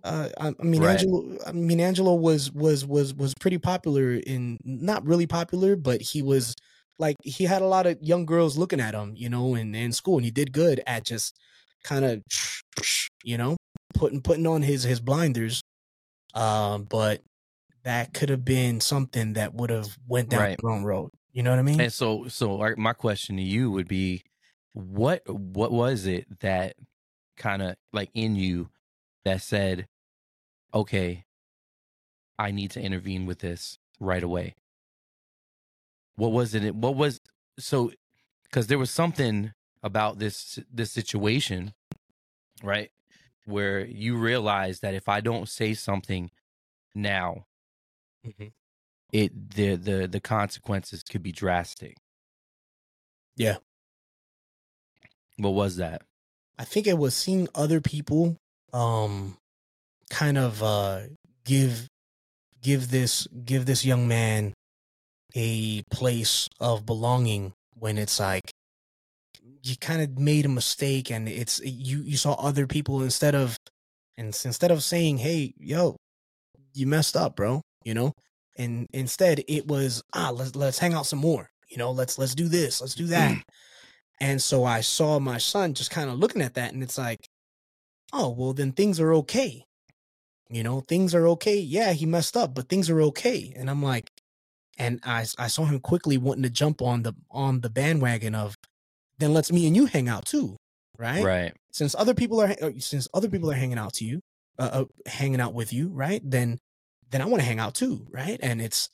[0.04, 0.92] uh, I, I mean, Right.
[0.92, 1.38] Angelo.
[1.46, 6.22] I mean, Angelo was was was was pretty popular in not really popular, but he
[6.22, 6.54] was
[6.98, 9.92] like he had a lot of young girls looking at him, you know, in in
[9.92, 11.34] school, and he did good at just
[11.82, 12.22] kind of,
[13.24, 13.56] you know,
[13.94, 15.62] putting putting on his his blinders.
[16.34, 17.22] Um, but
[17.84, 20.58] that could have been something that would have went down Right.
[20.58, 21.10] the wrong road.
[21.32, 21.80] You know what I mean?
[21.80, 24.22] And so, so like, my question to you would be,
[24.72, 26.76] what what was it that
[27.36, 28.70] kind of like in you
[29.24, 29.88] that said,
[30.74, 31.24] okay,
[32.40, 34.56] I need to intervene with this right away?
[36.16, 36.74] What was it?
[36.74, 37.20] What was
[37.58, 37.92] so?
[38.44, 39.52] Because there was something
[39.82, 41.74] about this this situation,
[42.62, 42.90] right,
[43.46, 46.30] where you realize that if I don't say something
[46.94, 47.46] now,
[48.24, 48.50] Mhm.
[49.12, 51.96] It the the the consequences could be drastic.
[53.36, 53.56] Yeah.
[55.36, 56.02] What was that?
[56.58, 58.36] I think it was seeing other people
[58.72, 59.36] um
[60.10, 61.00] kind of uh
[61.44, 61.88] give
[62.62, 64.52] give this give this young man
[65.34, 68.50] a place of belonging when it's like
[69.62, 73.56] you kind of made a mistake and it's you you saw other people instead of
[74.16, 75.96] and instead of saying hey yo
[76.74, 78.12] you messed up bro you know
[78.60, 82.34] and instead it was ah let's let's hang out some more you know let's let's
[82.34, 83.36] do this let's do that
[84.20, 87.26] and so I saw my son just kind of looking at that, and it's like,
[88.12, 89.64] oh, well, then things are okay.
[90.50, 91.58] You know, things are okay.
[91.58, 93.52] Yeah, he messed up, but things are okay.
[93.56, 94.10] And I'm like,
[94.78, 98.56] and I I saw him quickly wanting to jump on the on the bandwagon of,
[99.18, 100.56] then let's me and you hang out too,
[100.98, 101.24] right?
[101.24, 101.52] Right.
[101.72, 104.20] Since other people are uh, since other people are hanging out to you,
[104.58, 106.20] uh, uh hanging out with you, right?
[106.22, 106.58] Then
[107.10, 108.38] then I want to hang out too, right?
[108.42, 108.88] And it's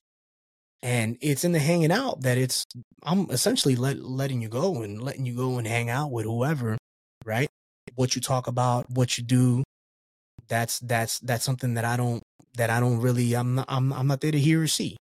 [0.82, 2.64] and it's in the hanging out that it's
[3.02, 6.76] I'm essentially let, letting you go and letting you go and hang out with whoever,
[7.24, 7.48] right?
[7.94, 9.64] What you talk about, what you do,
[10.48, 12.22] that's that's that's something that I don't
[12.56, 14.96] that I don't really I'm not I'm I'm not there to hear or see,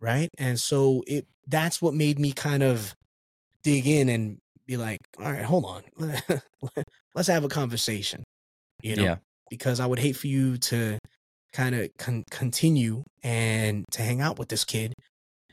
[0.00, 0.28] right?
[0.38, 2.94] And so it that's what made me kind of
[3.62, 5.82] dig in and be like, all right, hold on,
[7.14, 8.22] let's have a conversation,
[8.82, 9.16] you know, Yeah.
[9.50, 10.98] because I would hate for you to
[11.52, 14.94] kind of con- continue and to hang out with this kid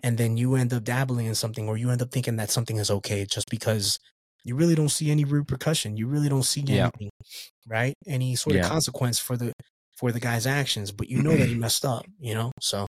[0.04, 2.78] and then you end up dabbling in something or you end up thinking that something
[2.78, 3.98] is okay just because
[4.44, 6.90] you really don't see any repercussion you really don't see Yeah.
[6.94, 7.10] anything
[7.68, 8.64] right any sort Yeah.
[8.64, 9.52] of consequence for the
[9.98, 12.86] for the guy's actions but you know that he messed up you know so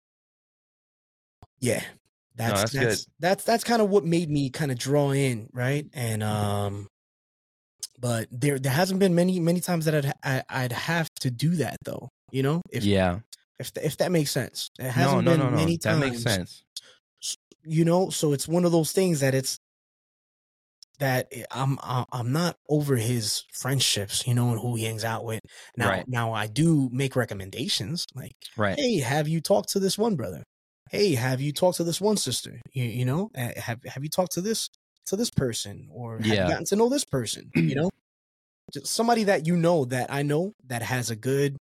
[1.60, 1.82] yeah
[2.36, 3.12] that's that's that's good.
[3.20, 6.86] that's that's kind of what made me kind of draw in right and um
[7.98, 11.56] but there there hasn't been many many times that I'd I, I'd have to do
[11.56, 13.20] that though you know if yeah.
[13.58, 15.56] if if that makes sense it hasn't no, been no, no.
[15.56, 16.62] many That times makes sense.
[17.64, 19.58] you know so it's one of those things that it's
[20.98, 25.40] that i'm i'm not over his friendships you know and who he hangs out with
[25.76, 26.04] now Right.
[26.08, 28.74] now i do make recommendations like Right.
[28.78, 30.42] hey have you talked to this one brother
[30.90, 34.32] hey have you talked to this one sister you, you know have have you talked
[34.32, 34.70] to this
[35.06, 36.44] to this person or have Yeah.
[36.46, 37.90] you gotten to know this person you know
[38.72, 41.56] just somebody that you know that i know that has a good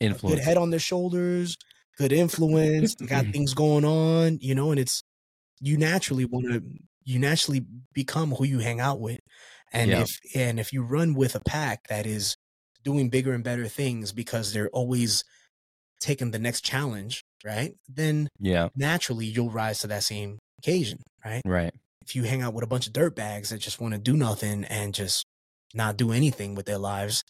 [0.00, 0.44] a good Influence.
[0.44, 1.56] head on their shoulders,
[1.98, 3.32] good influence, got mm-hmm.
[3.32, 5.02] things going on, you know, and it's
[5.60, 6.62] you naturally want to
[7.04, 9.20] you naturally become who you hang out with.
[9.72, 10.02] And Yeah.
[10.02, 12.36] if and if you run with a pack that is
[12.82, 15.22] doing bigger and better things because they're always
[16.00, 17.74] taking the next challenge, right?
[17.88, 18.68] Then Yeah.
[18.74, 21.42] naturally you'll rise to that same occasion, right?
[21.44, 21.74] Right.
[22.02, 24.16] If you hang out with a bunch of dirt bags that just want to do
[24.16, 25.26] nothing and just
[25.74, 27.22] not do anything with their lives,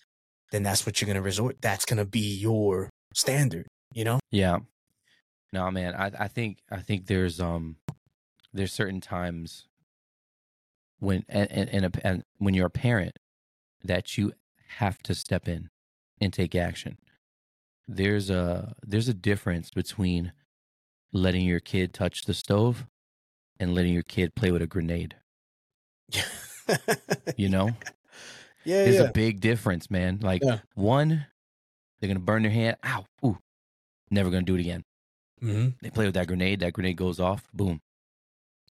[0.51, 1.57] then that's what you're going to resort.
[1.61, 4.21] That's going to be your standard, you know?
[4.31, 4.59] Yeah.
[5.53, 5.95] No, man.
[5.95, 7.77] I I think I think there's um
[8.53, 9.67] there's certain times
[10.99, 13.19] when and and, a, and when you're a parent
[13.83, 14.33] that you
[14.79, 15.71] have to step in
[16.21, 16.99] and take action.
[17.89, 20.33] There's a there's a difference between
[21.13, 22.87] letting your kid touch the stove
[23.59, 25.17] and letting your kid play with a grenade.
[27.37, 27.71] You know,
[28.65, 29.03] yeah, there's yeah.
[29.03, 30.19] a big difference, man.
[30.21, 30.59] Like Yeah.
[30.75, 31.27] one,
[32.01, 32.77] they're gonna burn their hand.
[32.85, 33.39] Ow, ooh,
[34.11, 34.85] never gonna do it again.
[35.43, 35.69] mm-hmm.
[35.83, 36.61] They play with that grenade.
[36.61, 37.49] That grenade goes off.
[37.53, 37.81] Boom,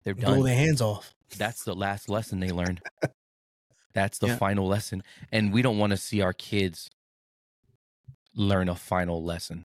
[0.04, 0.34] they're done.
[0.34, 1.14] Blow their hands off.
[1.36, 2.80] That's the last lesson they learned.
[3.94, 5.02] That's the final lesson.
[5.32, 6.88] And we don't want to see our kids
[8.34, 9.64] learn a final lesson.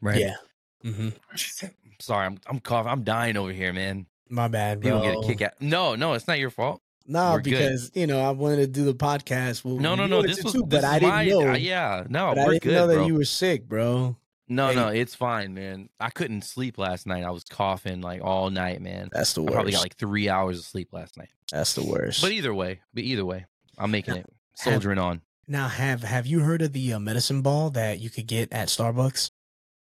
[0.00, 0.20] Right?
[0.20, 0.36] Yeah.
[0.84, 1.08] Mm-hmm.
[2.00, 2.90] Sorry, I'm I'm coughing.
[2.90, 4.06] I'm dying over here, man.
[4.30, 5.00] My bad, bro.
[5.00, 5.52] People get a kick out.
[5.60, 6.80] No, no, it's not your fault.
[7.10, 7.50] No, We're good.
[7.50, 9.64] because you know I wanted to do the podcast.
[9.64, 10.20] Well, No, no, no.
[10.22, 11.48] This was too, this but I didn't my, know.
[11.52, 13.06] uh, yeah, no, I didn't good, know that bro.
[13.06, 14.16] you were sick, bro.
[14.46, 14.74] no, Hey.
[14.74, 15.88] no, it's fine, man.
[15.98, 17.24] I couldn't sleep last night.
[17.24, 19.08] I was coughing like all night, man.
[19.10, 19.54] That's the I worst.
[19.54, 21.30] probably got like three hours of sleep last night.
[21.50, 22.20] That's the worst.
[22.20, 23.46] But either way, but either way,
[23.78, 24.26] I'm making it,
[24.58, 25.22] Have- soldiering on.
[25.46, 28.68] now, have have you heard of the uh, medicine ball that you could get at
[28.68, 29.30] Starbucks?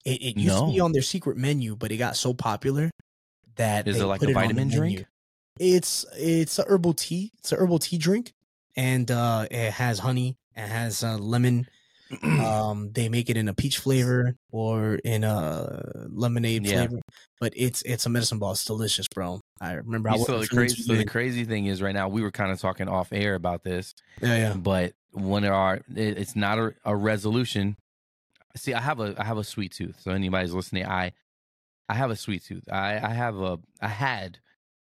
[0.06, 2.92] It, it used to be on their secret menu, but it got so popular
[3.56, 5.06] that Is it like a it vitamin drink?
[5.60, 7.32] It's it's a herbal tea.
[7.40, 8.34] It's a herbal tea drink,
[8.76, 10.38] and uh, it has honey.
[10.56, 11.68] It has uh, lemon.
[12.24, 16.88] um, they make it in a peach flavor or in a lemonade Yeah.
[16.88, 17.02] flavor.
[17.40, 18.54] But it's it's a medicine ball.
[18.54, 19.42] It's delicious, bro.
[19.62, 20.10] I remember.
[20.10, 22.60] I so the crazy, so the crazy thing is, right now we were kind of
[22.60, 24.54] talking off air about this, yeah, yeah.
[24.54, 27.76] but one of our, it, it's not a, a resolution.
[28.56, 30.00] See, I have a, I have a sweet tooth.
[30.02, 31.14] So anybody's listening, I,
[31.88, 32.64] I have a sweet tooth.
[32.72, 34.40] I, I have a, I had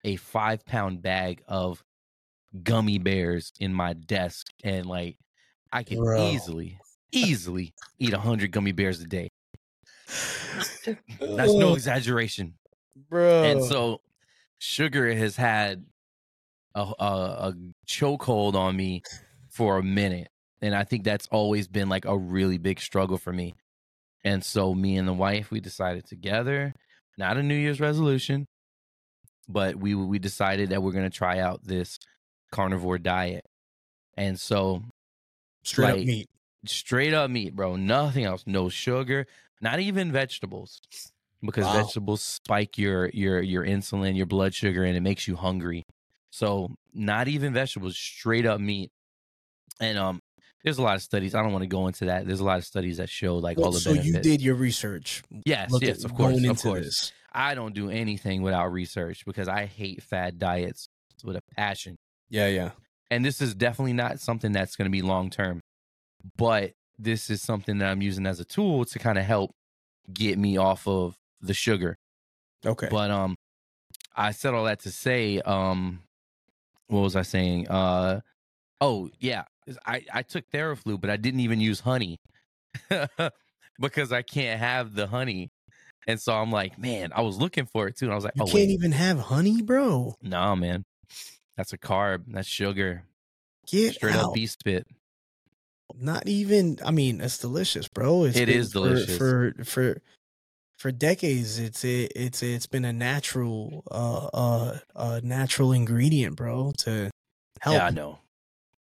[0.06, 1.84] a five pound bag of
[2.64, 5.18] gummy bears in my desk, and like,
[5.74, 6.28] I could Bro.
[6.30, 6.80] easily,
[7.12, 9.30] easily eat a hundred gummy bears a day.
[11.20, 12.54] That's no exaggeration.
[13.10, 13.44] bro.
[13.44, 14.00] and so
[14.60, 15.84] sugar has had
[16.76, 17.54] a, a, a
[17.88, 19.02] chokehold on me
[19.50, 20.30] for a minute
[20.62, 23.54] and i think that's always been like a really big struggle for me
[24.24, 26.74] and so me and the wife we decided together
[27.18, 28.46] not a new year's resolution
[29.48, 32.00] but we we decided that we're going to try out this
[32.52, 33.46] carnivore diet
[34.18, 34.84] and so
[35.64, 36.30] straight up meat.
[36.66, 39.26] straight up meat bro nothing else no sugar
[39.62, 40.80] not even vegetables
[41.42, 41.74] because Wow.
[41.84, 45.84] vegetables spike your your your insulin your blood sugar and it makes you hungry
[46.32, 48.90] so not even vegetables straight up meat
[49.80, 50.20] and um
[50.66, 52.58] there's a lot of studies i don't want to go into that there's a lot
[52.58, 55.24] of studies that show like all the so you did your research.
[55.46, 57.14] yes Look yes of course of course this.
[57.32, 60.88] i don't do anything without research because i hate fad diets
[61.24, 61.96] with a passion
[62.30, 62.72] Yeah, yeah.
[63.10, 65.62] and this is definitely not something that's going to be long term
[66.38, 69.52] but this is something that i'm using as a tool to kind of help
[70.12, 71.96] get me off of the sugar
[72.66, 72.88] Okay.
[72.90, 73.36] but um
[74.16, 76.00] i said all that to say um
[76.88, 78.22] what was i saying uh
[78.82, 79.44] oh yeah
[79.86, 82.18] i i took theraflu but i didn't even use honey
[83.80, 85.50] because i can't have the honey
[86.08, 88.36] and so i'm like man i was looking for it too and i was like
[88.36, 90.16] you oh can't wait even have honey, bro.
[90.22, 90.84] no man
[91.58, 93.04] that's a carb that's sugar
[93.68, 94.26] Get straight out.
[94.26, 94.86] up beef spit
[95.98, 96.78] Not even.
[96.86, 98.26] I mean, it's delicious, bro.
[98.26, 99.18] It's It is for- delicious.
[99.18, 100.02] for for
[100.78, 101.58] for decades.
[101.58, 107.10] It's it, it's it's been a natural uh uh uh natural ingredient, bro, to
[107.62, 108.20] help yeah i know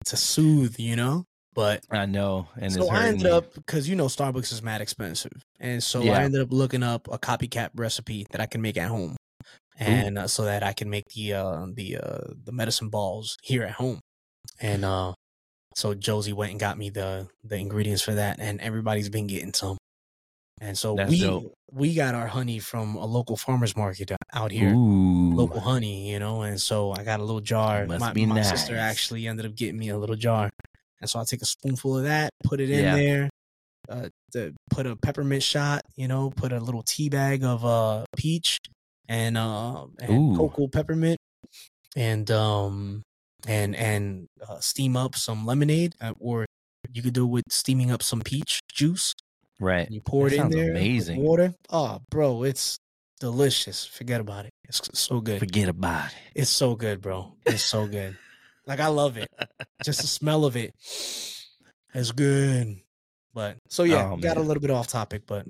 [0.07, 0.79] to soothe.
[0.79, 3.31] You know, but i know and so I ended me.
[3.31, 6.13] up because you know Starbucks is mad expensive, and so Yeah.
[6.13, 9.15] I ended up looking up a copycat recipe that I can make at home,
[9.77, 13.63] and uh, so that I can make the uh the uh the medicine balls here
[13.63, 13.99] at home,
[14.59, 15.13] and uh
[15.75, 19.53] so Josie went and got me the the ingredients for that, and everybody's been getting
[19.53, 19.77] some,
[20.63, 21.53] and so That's we dope.
[21.71, 24.73] we got our honey from a local farmers market out here.
[24.73, 25.35] Ooh.
[25.35, 27.85] Local honey, you know, and so I got a little jar.
[27.85, 30.49] Must my be my sister actually ended up getting me a little jar,
[31.01, 32.95] and so I take a spoonful of that, put it in Yeah.
[32.95, 33.29] there,
[33.89, 38.05] uh, to put a peppermint shot, you know, put a little tea bag of uh
[38.15, 38.57] peach
[39.09, 40.37] and uh and Ooh.
[40.37, 41.17] cocoa peppermint,
[41.95, 43.01] and um
[43.45, 46.45] and and uh, steam up some lemonade, uh, or
[46.93, 49.13] you could do it with steaming up some peach juice.
[49.59, 51.21] Right You pour That it in there, amazing.
[51.21, 51.53] water.
[51.69, 52.77] Oh, bro, it's
[53.19, 53.85] delicious.
[53.85, 54.51] Forget about it.
[54.67, 55.39] It's so good.
[55.39, 57.33] forget about it It's so good, bro.
[57.45, 58.17] It's so good.
[58.65, 59.27] Like I love it.
[59.83, 60.73] Just the smell of it.
[61.93, 62.77] It's good.
[63.33, 65.45] But so yeah, Oh, got a little bit off topic, but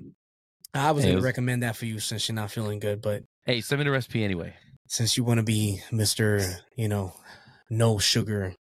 [0.72, 3.00] I was Hey, gonna was- recommend that for you since you're not feeling good.
[3.02, 4.54] But hey send me the recipe anyway
[4.88, 6.40] since you want to be Mister,
[6.76, 7.14] you know,
[7.70, 8.54] no sugar,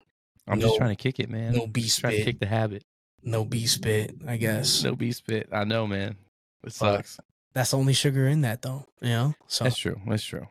[0.48, 2.00] i'm No- just trying to kick it man no beast.
[2.00, 2.82] trying to kick the habit
[3.22, 5.48] no bee spit, I guess No bee spit.
[5.52, 6.16] I know, man.
[6.64, 7.18] It sucks.
[7.54, 8.86] that's the only sugar in that though.
[9.00, 10.00] You know, so That's true.
[10.06, 10.46] That's true.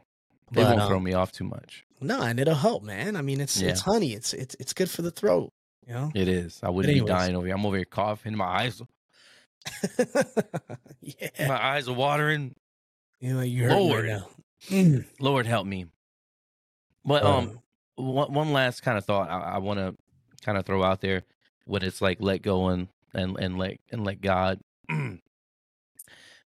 [0.51, 1.85] They But, won't um, throw me off too much.
[2.01, 3.15] No, and it'll help, man.
[3.15, 4.13] I mean, it's it's honey.
[4.13, 5.51] It's it's it's good for the throat.
[5.85, 6.11] You know.
[6.15, 6.59] It is.
[6.63, 7.55] I wouldn't be dying over here.
[7.55, 8.35] I'm over here coughing.
[8.35, 8.81] My eyes,
[11.01, 11.47] yeah.
[11.47, 12.55] my eyes are watering.
[13.19, 14.05] You know, you hurt right Lord.
[14.07, 14.27] now.
[14.69, 15.05] Mm.
[15.19, 15.85] Lord help me.
[17.05, 17.59] But Uh, um,
[17.95, 19.95] one one last kind of thought I, I want to
[20.43, 21.23] kind of throw out there
[21.69, 24.59] when it's like let go and and and let and let God.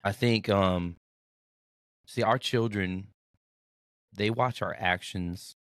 [0.04, 0.96] I think um,
[2.08, 3.08] see our children,
[4.14, 5.56] they watch our actions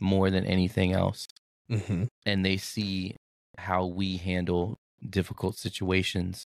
[0.00, 1.26] more than anything else,
[1.70, 2.08] mhm.
[2.26, 3.16] and they see
[3.58, 4.78] how we handle
[5.08, 6.46] difficult situations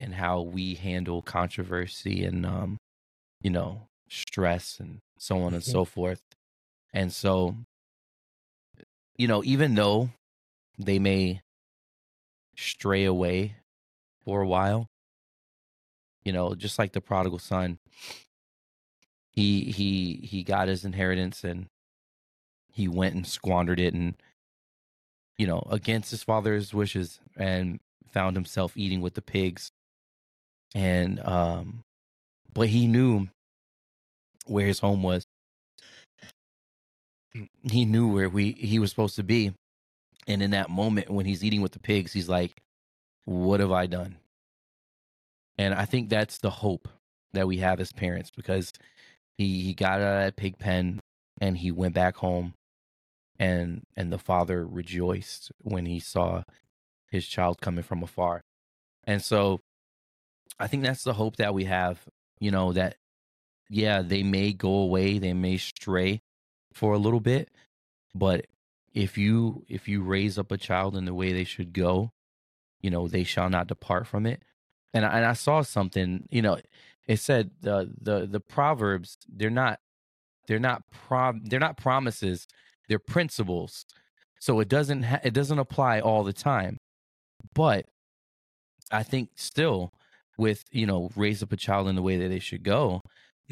[0.00, 2.78] and how we handle controversy and um,
[3.42, 5.72] you know stress and so on and Mhm.
[5.72, 6.22] so forth.
[6.92, 7.56] And so,
[9.16, 10.10] you know, even though
[10.78, 11.40] they may
[12.56, 13.56] stray away
[14.24, 14.86] for a while,
[16.24, 17.78] you know, just like the prodigal son,
[19.32, 21.66] he he he got his inheritance and
[22.72, 24.14] he went and squandered it and
[25.38, 27.80] you know, against his father's wishes and
[28.12, 29.72] found himself eating with the pigs.
[30.74, 31.82] And um
[32.54, 33.28] but he knew
[34.46, 35.24] where his home was.
[37.62, 39.54] He knew where we he was supposed to be
[40.26, 42.62] and in that moment when he's eating with the pigs he's like
[43.24, 44.16] what have i done?
[45.58, 46.88] And i think that's the hope
[47.32, 48.72] that we have as parents because
[49.36, 51.00] he he got out of that pig pen
[51.40, 52.54] and he went back home
[53.38, 56.42] and and the father rejoiced when he saw
[57.10, 58.40] his child coming from afar.
[59.04, 59.60] And so
[60.58, 62.00] i think that's the hope that we have
[62.40, 62.96] you know that
[63.70, 66.20] yeah they may go away they may stray
[66.72, 67.48] for a little bit
[68.14, 68.46] but
[68.94, 72.12] if you if you raise up a child in the way they should go
[72.82, 74.42] you know they shall not depart from it.
[74.92, 76.58] And I, and I saw something you know
[77.06, 79.78] it said the the the proverbs they're not
[80.46, 82.46] they're not prom they're not promises
[82.88, 83.86] they're principles.
[84.40, 86.78] So it doesn't ha- it doesn't apply all the time.
[87.54, 87.86] But
[88.90, 89.92] i think still
[90.36, 93.00] with you know raise up a child in the way that they should go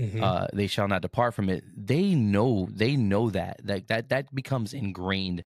[0.01, 0.23] Mhm.
[0.23, 1.63] uh they shall not depart from it.
[1.77, 5.43] They know they know that that that that becomes ingrained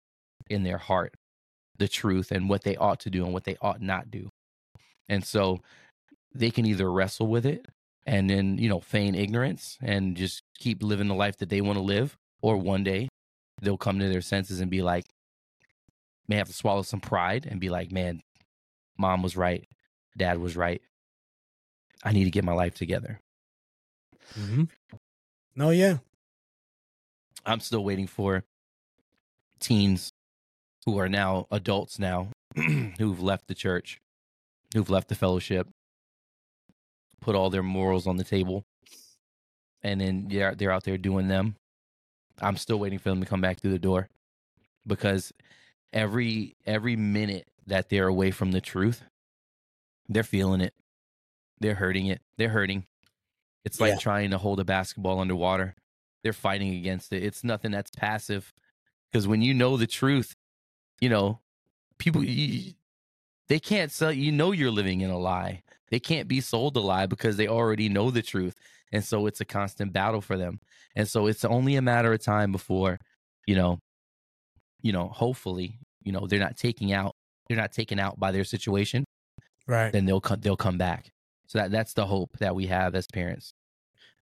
[0.49, 1.16] in their heart
[1.78, 4.30] the truth and what they ought to do and what they ought not do.
[5.10, 5.62] And so
[6.34, 7.66] they can either wrestle with it
[8.06, 11.78] and then you know feign ignorance and just keep living the life that they want
[11.78, 13.10] to live or one day
[13.62, 15.06] they'll come to their senses and be like
[16.28, 18.22] may have to swallow some pride and be like man
[18.97, 19.68] mom was right.
[20.18, 20.82] Dad was right.
[22.04, 23.20] I need to get my life together
[24.38, 24.69] Mhm.
[25.55, 25.99] No, yeah.
[27.45, 28.43] I'm still waiting for
[29.59, 30.11] teens
[30.86, 33.99] who are now adults now who've left the church,
[34.73, 35.67] who've left the fellowship,
[37.21, 38.63] put all their morals on the table,
[39.81, 41.55] and then they're they're out there doing them.
[42.41, 44.09] I'm still waiting for them to come back through the door
[44.88, 45.31] because
[45.91, 49.03] every every minute that they're away from the truth,
[50.09, 50.73] they're feeling it.
[51.59, 52.21] They're hurting it.
[52.38, 52.86] They're hurting.
[53.66, 53.97] It's like Yeah.
[53.97, 55.76] trying to hold a basketball underwater.
[56.24, 57.24] They're fighting against it.
[57.24, 58.53] It's nothing that's passive.
[59.11, 60.36] Because when you know the truth,
[61.01, 61.41] you know,
[61.99, 62.74] people, you,
[63.49, 65.64] they can't sell, you know, you're living in a lie.
[65.91, 68.55] They can't be sold a lie because they already know the truth.
[68.91, 70.59] And so it's a constant battle for them.
[70.95, 72.99] And so it's only a matter of time before,
[73.47, 73.80] you know,
[74.82, 77.16] you know, hopefully, you know, they're not taking out,
[77.47, 79.05] they're not taken out by their situation,
[79.68, 79.93] Right.
[79.93, 81.11] then they'll come, they'll come back.
[81.47, 83.53] So that that's the hope that we have as parents.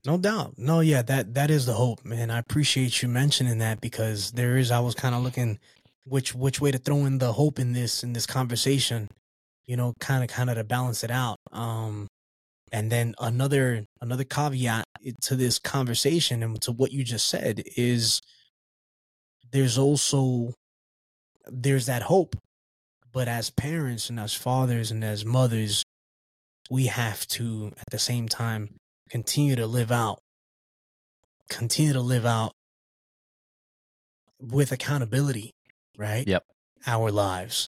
[0.06, 0.56] No doubt.
[0.58, 2.32] No, yeah, that that is the hope, man.
[2.32, 5.60] I appreciate you mentioning that because there is I was kind of looking
[6.06, 9.10] which which way to throw in the hope in this in this conversation,
[9.66, 11.38] you know, kind of kind of to balance it out.
[11.52, 12.08] Um
[12.72, 14.86] and then another another caveat
[15.22, 18.22] to this conversation and to what you just said is
[19.52, 20.54] there's also
[21.47, 22.36] there's that hope
[23.12, 25.84] but as parents and as fathers and as mothers
[26.70, 28.70] we have to at the same time
[29.12, 30.20] continue to live out
[31.49, 32.53] continue to live out
[34.39, 35.53] with accountability
[35.97, 36.45] right Yep.
[36.88, 37.68] our lives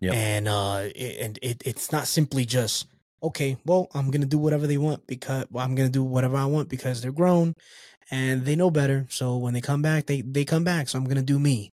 [0.00, 0.14] Yep.
[0.14, 2.86] and uh it, and it, it's not simply just
[3.22, 6.44] okay well i'm gonna do whatever they want because well, i'm gonna do whatever i
[6.44, 7.54] want because they're grown
[8.10, 11.06] and they know better so when they come back they they come back so i'm
[11.06, 11.70] gonna do me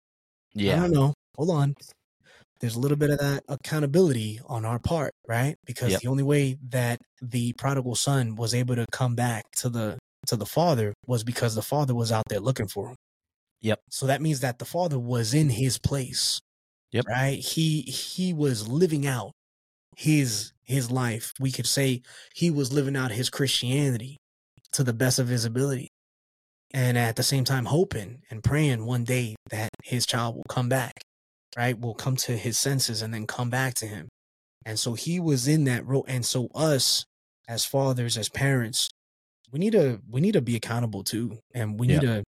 [0.54, 0.74] Yeah.
[0.76, 1.14] I don't know.
[1.38, 1.76] Hold on.
[2.60, 5.56] There's a little bit of that accountability on our part, right?
[5.66, 6.02] Because Yep.
[6.02, 9.98] the only way that the prodigal son was able to come back to the
[10.28, 12.96] to the father was because the father was out there looking for him.
[13.62, 13.80] Yep.
[13.90, 16.40] So that means that the father was in his place.
[16.92, 17.06] Yep.
[17.08, 17.40] Right?
[17.40, 19.32] He he was living out
[19.96, 21.34] his his life.
[21.40, 22.02] We could say
[22.36, 24.18] he was living out his Christianity
[24.74, 25.90] to the best of his ability.
[26.72, 30.70] and at the same time hoping and praying one day that his child will come
[30.70, 31.02] back,
[31.58, 31.80] right?
[31.80, 34.10] Will come to his senses and then come back to him.
[34.66, 36.06] And so he was in that role.
[36.08, 37.06] And so us
[37.48, 38.90] as fathers, as parents,
[39.52, 41.40] we need to we need to be accountable too.
[41.56, 42.24] And we need to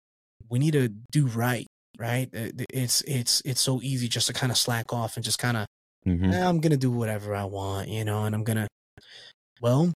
[0.50, 1.66] we need to do right,
[1.98, 2.28] right?
[2.34, 5.56] Uh, It's it's it's so easy just to kind of slack off and just kind
[5.56, 5.66] of
[6.06, 6.32] Mhm.
[6.32, 8.68] "Eh, I'm gonna do whatever I want, you know, and I'm gonna
[9.60, 9.92] well,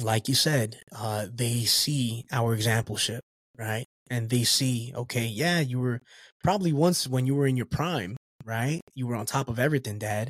[0.00, 3.20] like you said, uh, they see our exampleship,
[3.58, 3.86] right?
[4.10, 6.00] And they see, okay, yeah, you were
[6.44, 8.80] probably once when you were in your prime, right?
[8.94, 10.28] You were on top of everything, dad.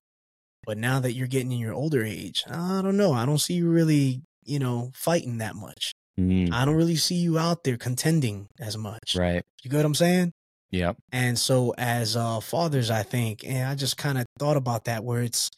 [0.65, 3.13] But now that you're getting in your older age, I don't know.
[3.13, 5.93] I don't see you really, you know, fighting that much.
[6.19, 9.17] Mm, I don't really see you out there contending as much.
[9.17, 9.43] right.
[9.65, 10.33] You get what I'm saying?
[10.71, 10.97] Yep.
[11.11, 15.03] And so as uh fathers, I think, and I just kind of thought about that
[15.05, 15.51] where it's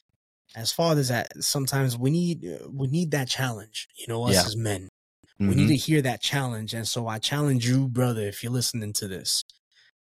[0.57, 4.41] as fathers that sometimes we need uh, we need that challenge, you know, us Yeah.
[4.47, 4.89] as men.
[5.41, 5.49] Mhm.
[5.51, 6.73] We need to hear that challenge.
[6.75, 9.43] And so I challenge you, brother, if you're listening to this.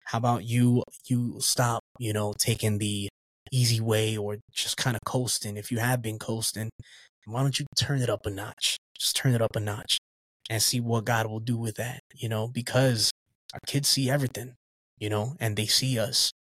[0.05, 3.09] How about you you stop, you know, taking the
[3.51, 5.57] easy way or just kind of coasting.
[5.57, 6.69] If you have been coasting,
[7.25, 8.77] why don't you turn it up a notch?
[8.97, 9.97] Just turn it up a notch
[10.49, 13.11] and see what God will do with that, you know, because
[13.53, 14.55] our kids see everything,
[14.97, 16.31] you know, and they see us.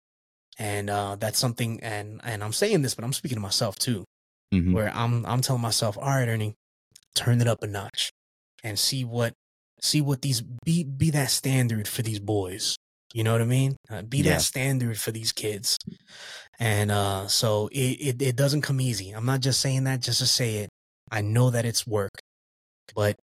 [0.58, 4.04] And uh that's something and and I'm saying this, but I'm speaking to myself too,
[4.52, 4.72] Mhm.
[4.74, 6.54] where I'm I'm telling myself, all right, Ernie,
[7.14, 8.10] turn it up a notch
[8.62, 9.32] and see what
[9.80, 12.76] see what these be be that standard for these boys.
[13.14, 13.76] You know what I mean?
[13.90, 14.34] Uh, be Yeah.
[14.34, 15.76] that standard for these kids.
[16.58, 19.10] And uh so it, it it doesn't come easy.
[19.10, 20.70] I'm not just saying that just to say it.
[21.10, 22.10] I know that it's work.
[22.94, 23.16] But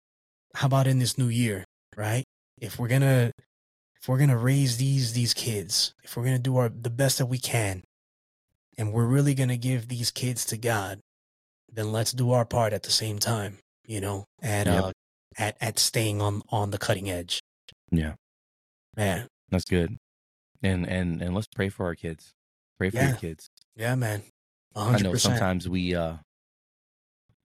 [0.55, 1.63] how about in this new year,
[1.95, 2.23] right?
[2.59, 3.31] If we're gonna
[4.01, 7.27] if we're gonna raise these these kids, if we're gonna do our the best that
[7.27, 7.83] we can,
[8.77, 10.99] and we're really gonna give these kids to God,
[11.71, 14.83] then let's do our part at the same time, you know, at Yep.
[14.83, 14.91] uh
[15.37, 17.39] at at staying on on the cutting edge.
[17.91, 18.15] Yeah.
[18.95, 19.97] Man, That's good.
[20.63, 22.33] And and and let's pray for our kids.
[22.77, 23.09] Pray for Yeah.
[23.09, 23.49] your kids.
[23.75, 24.23] yeah, man.
[24.75, 26.17] A I hundred know sometimes we uh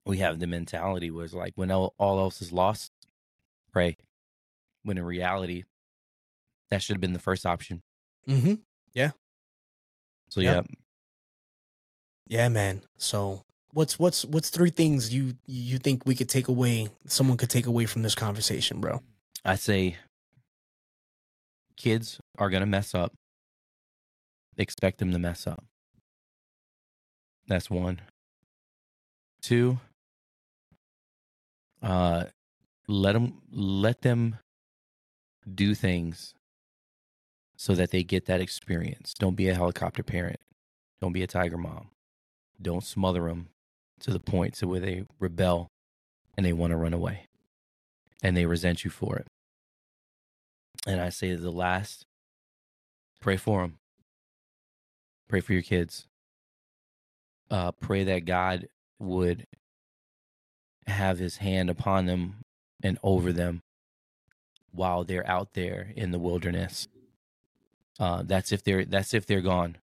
[0.05, 2.91] we have the mentality where it's like when all, all else is lost,
[3.71, 3.95] pray.
[4.83, 5.63] When in reality,
[6.69, 7.81] that should have been the first option.
[8.27, 8.55] Mm-hmm.
[8.93, 9.11] Yeah.
[10.29, 10.55] So Yeah.
[10.55, 10.61] yeah,
[12.27, 12.81] Yeah, man.
[12.97, 17.49] So what's what's what's three things you you think we could take away someone could
[17.49, 19.01] take away from this conversation, bro?
[19.45, 19.97] I say
[21.83, 23.13] kids are gonna mess up.
[24.57, 25.65] Expect them to mess up.
[27.47, 27.99] That's one.
[29.41, 29.79] Two.
[31.81, 32.25] Uh,
[32.87, 34.37] let them let them
[35.53, 36.33] do things
[37.57, 39.13] so that they get that experience.
[39.13, 40.39] Don't be a helicopter parent.
[41.01, 41.89] Don't be a tiger mom.
[42.61, 43.49] Don't smother them
[43.99, 45.67] to the point to where they rebel
[46.37, 47.27] and they want to run away
[48.21, 49.27] and they resent you for it.
[50.85, 52.05] And I say the last,
[53.21, 53.79] pray for them.
[55.29, 56.07] Pray for your kids.
[57.49, 58.67] Uh, pray that God
[58.99, 59.45] would
[60.87, 62.43] have his hand upon them
[62.83, 63.61] and over them
[64.71, 66.87] while they're out there in the wilderness.
[67.99, 69.77] Uh, that's if they're that's if they're gone.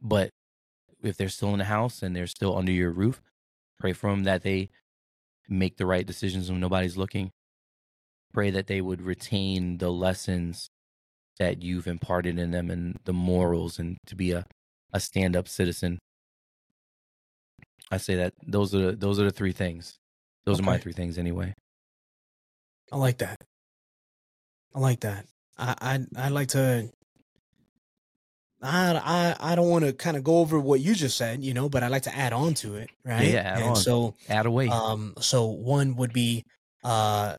[0.00, 0.30] But
[1.02, 3.20] if they're still in the house and they're still under your roof,
[3.80, 4.68] pray for them that they
[5.48, 7.32] make the right decisions when nobody's looking
[8.32, 10.68] pray that they would retain the lessons
[11.38, 14.44] that you've imparted in them and the morals and to be a,
[14.92, 15.98] a stand-up citizen
[17.90, 19.96] i say that those are the, those are the three things
[20.46, 21.52] those are my three things anyway
[22.92, 23.36] I like that.
[24.74, 25.26] I like that.
[25.58, 26.90] I I I like to.
[28.62, 31.54] I I I don't want to kind of go over what you just said, you
[31.54, 33.28] know, but I like to add on to it, right?
[33.28, 33.76] yeah, add and on.
[33.76, 36.44] so add away um so one would be
[36.82, 37.36] uh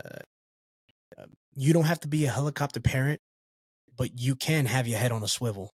[1.59, 3.19] you don't have to be a helicopter parent,
[3.97, 5.71] but you can have your head on a swivel.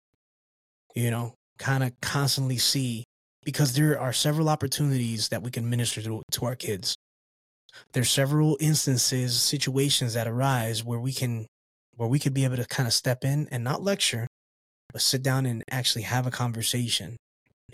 [0.96, 3.06] You know, kind of constantly see
[3.44, 6.96] because there are several opportunities that we can minister to, to our kids.
[7.94, 11.48] There's several instances, situations that arise where we can
[11.96, 14.28] where we could be able to kind of step in and not lecture,
[14.92, 17.18] but sit down and actually have a conversation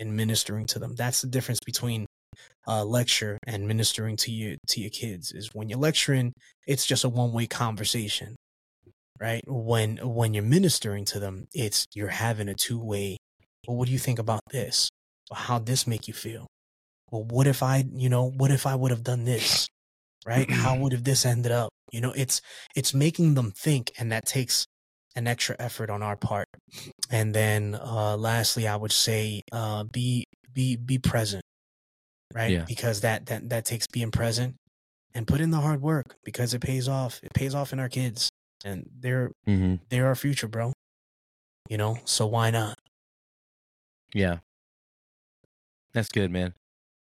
[0.00, 0.94] and ministering to them.
[0.94, 2.06] That's the difference between
[2.66, 5.32] uh, lecture and ministering to you to your kids.
[5.32, 6.32] Is when you're lecturing,
[6.66, 8.36] it's just a one way conversation,
[9.20, 9.42] right?
[9.46, 13.16] When when you're ministering to them, it's you're having a two way.
[13.66, 14.90] Well, what do you think about this?
[15.32, 16.46] How'd this make you feel?
[17.10, 19.68] Well, what if I, you know, what if I would have done this?
[20.26, 20.50] Right?
[20.50, 21.70] How would have this ended up?
[21.92, 22.40] You know, it's
[22.76, 24.66] it's making them think, and that takes
[25.16, 26.46] an extra effort on our part.
[27.10, 31.42] And then uh lastly, I would say uh be be be present.
[32.34, 32.50] Right?
[32.52, 32.64] Yeah.
[32.66, 34.56] Because that that that takes being present
[35.14, 37.20] and put in the hard work because it pays off.
[37.22, 38.28] It pays off in our kids.
[38.64, 39.76] and they're Mm-hmm.
[39.88, 40.72] they're our future, bro.
[41.68, 42.78] You know, so why not?
[44.14, 44.38] Yeah.
[45.92, 46.54] That's good, man.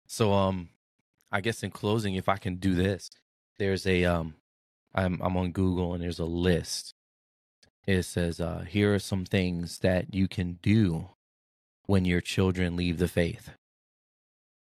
[0.06, 0.68] So um
[1.30, 3.10] I guess in closing, if I can do this,
[3.58, 4.34] there's a um
[4.94, 6.92] I'm I'm on Google and there's a list.
[7.86, 11.08] It says uh here are some things that you can do
[11.86, 13.50] when your children leave the faith.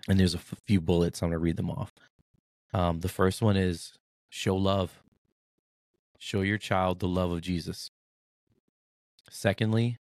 [0.08, 1.22] And there's a f- few bullets.
[1.22, 1.92] I'm gonna read them off.
[2.72, 3.98] Um, the first one is
[4.28, 5.02] show love.
[6.18, 7.90] Show your child the love of Jesus.
[9.30, 9.98] Secondly,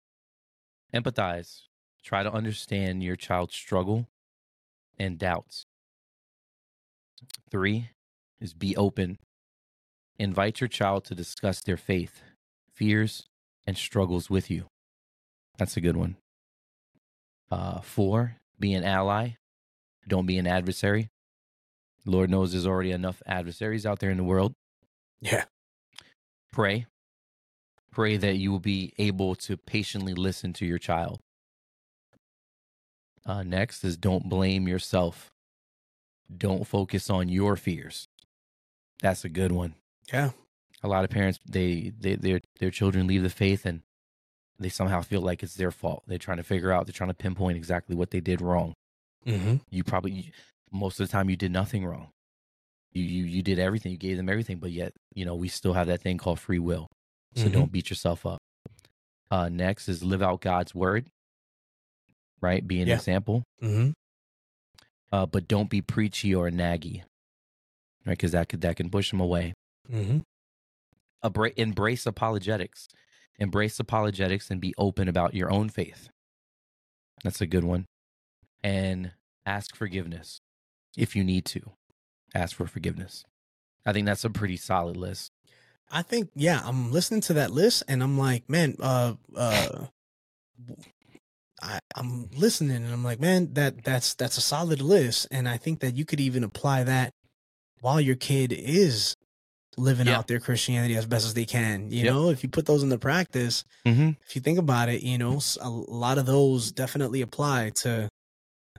[0.95, 1.63] empathize.
[2.03, 4.09] Try to understand your child's struggle
[4.99, 5.67] and doubts.
[7.51, 7.91] Three
[8.41, 9.19] is be open.
[10.19, 12.23] Invite your child to discuss their faith,
[12.73, 13.29] fears,
[13.67, 14.67] and struggles with you.
[15.59, 16.17] That's a good one.
[17.51, 19.38] Uh, four, be an ally.
[20.09, 21.11] Don't be an adversary.
[22.05, 24.55] Lord knows there's already enough adversaries out there in the world.
[25.21, 25.45] Yeah.
[26.53, 26.87] Pray.
[27.91, 31.21] Pray that you will be able to patiently listen to your child.
[33.27, 35.31] Uh, next is don't blame yourself.
[36.35, 38.09] Don't focus on your fears.
[39.03, 39.75] That's a good one.
[40.13, 40.31] Yeah.
[40.83, 43.83] A lot of parents they, they their their children leave the faith and
[44.59, 46.05] they somehow feel like it's their fault.
[46.07, 46.87] They're trying to figure out.
[46.87, 48.75] They're trying to pinpoint exactly what they did wrong.
[49.27, 49.57] Mm-hmm.
[49.71, 50.33] You probably
[50.71, 52.09] most of the time you did nothing wrong.
[52.93, 53.93] You you you did everything.
[53.93, 56.59] You gave them everything, but yet you know we still have that thing called free
[56.59, 56.87] will.
[57.37, 57.53] So Mhm.
[57.53, 58.39] don't beat yourself up.
[59.31, 61.09] Uh, next is live out God's word.
[62.41, 62.95] Right, be an Yeah.
[62.95, 63.43] example.
[63.63, 63.91] Mm-hmm.
[65.13, 67.03] Uh, but don't be preachy or naggy.
[68.07, 69.53] Right, because that could that can push them away.
[69.91, 70.19] Mm-hmm.
[71.23, 72.89] Abra- embrace apologetics.
[73.39, 76.09] Embrace apologetics and be open about your own faith.
[77.25, 77.85] That's a good one.
[78.63, 79.13] And
[79.47, 80.41] ask forgiveness
[80.97, 81.61] if you need to.
[82.35, 83.25] Ask for forgiveness.
[83.87, 85.33] I think that's a pretty solid list.
[85.91, 89.87] I think yeah, I'm listening to that list and I'm like, man, uh uh
[91.61, 95.27] I, I'm listening and I'm like, man, that that's that's a solid list.
[95.31, 97.13] And I think that you could even apply that
[97.81, 99.17] while your kid is
[99.77, 100.19] living Yeah.
[100.19, 101.91] out their Christianity as best as they can.
[101.91, 102.13] You Yep.
[102.15, 104.11] know, if you put those into practice, Mm-hmm.
[104.29, 108.09] if you think about it, you know, a lot of those definitely apply to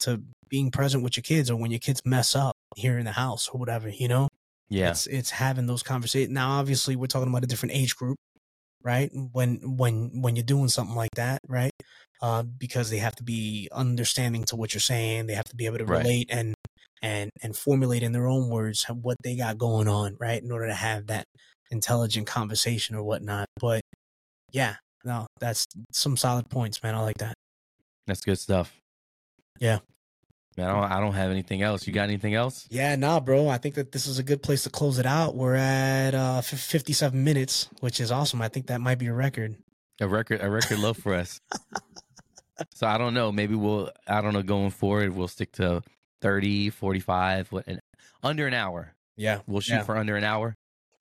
[0.02, 3.12] to being present with your kids or when your kids mess up here in the
[3.12, 4.28] house or whatever, you know?
[4.70, 4.92] Yeah.
[4.92, 6.34] It's it's having those conversations.
[6.34, 8.18] Now, obviously, we're talking about a different age group,
[8.84, 9.10] right?
[9.32, 11.72] When when when you're doing something like that, right?
[12.22, 15.26] Uh, because they have to be understanding to what you're saying.
[15.28, 16.04] They have to be able to Right.
[16.04, 16.54] relate and
[17.02, 20.42] and and formulate in their own words what they got going on, right?
[20.42, 21.26] In order to have that
[21.72, 23.48] intelligent conversation or whatnot.
[23.60, 23.82] But
[24.52, 26.94] yeah, no, that's some solid points, man.
[26.94, 27.34] I like that.
[28.06, 28.76] That's good stuff.
[29.60, 29.80] Yeah.
[30.58, 31.88] Man, I don't, I don't have anything else.
[31.88, 32.68] You got anything else?
[32.70, 33.48] Yeah, nah, bro.
[33.48, 35.36] I think that this is a good place to close it out.
[35.36, 38.42] We're at uh, f- 57 minutes, which is awesome.
[38.42, 39.56] I think that might be a record.
[40.02, 41.40] A record, a record low for us.
[42.74, 43.32] So I don't know.
[43.32, 45.82] Maybe we'll, I don't know, going forward, we'll stick to
[46.22, 47.80] 30, 45, what, an,
[48.22, 48.94] under an hour.
[49.16, 49.84] Yeah, We'll shoot Yeah.
[49.84, 50.56] for under an hour.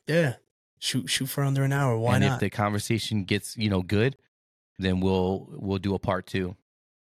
[0.07, 0.35] yeah.
[0.79, 1.99] Shoot, shoot for under an hour.
[1.99, 2.35] Why and not?
[2.35, 4.15] if the conversation gets, you know, good,
[4.79, 6.55] then we'll, we'll do a part two.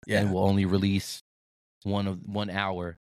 [0.06, 0.20] Yeah.
[0.20, 1.24] And we'll only release
[1.84, 2.98] one of one hour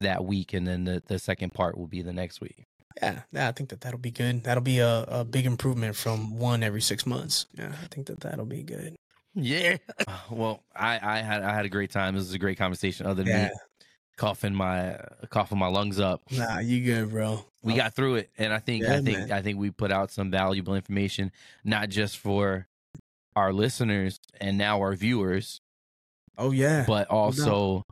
[0.00, 0.52] that week.
[0.52, 2.66] And then the, the second part will be the next week.
[3.00, 3.48] yeah, yeah.
[3.48, 4.44] I think that that'll be good.
[4.44, 7.46] That'll be a, a big improvement from one every six months.
[7.54, 8.96] Yeah, I think that that'll be good.
[9.34, 9.76] Yeah.
[10.30, 12.14] well, I, I had, I had a great time.
[12.14, 13.44] This was a great conversation other than Yeah.
[13.48, 13.50] me
[14.16, 14.98] coughing my,
[15.28, 16.22] coughing my lungs up.
[16.30, 17.44] Nah, you good, bro.
[17.62, 19.32] we got through it and i think i think man.
[19.32, 21.32] i think we put out some valuable information
[21.64, 22.66] not just for
[23.34, 25.60] our listeners and now our viewers
[26.38, 27.82] Oh yeah, but also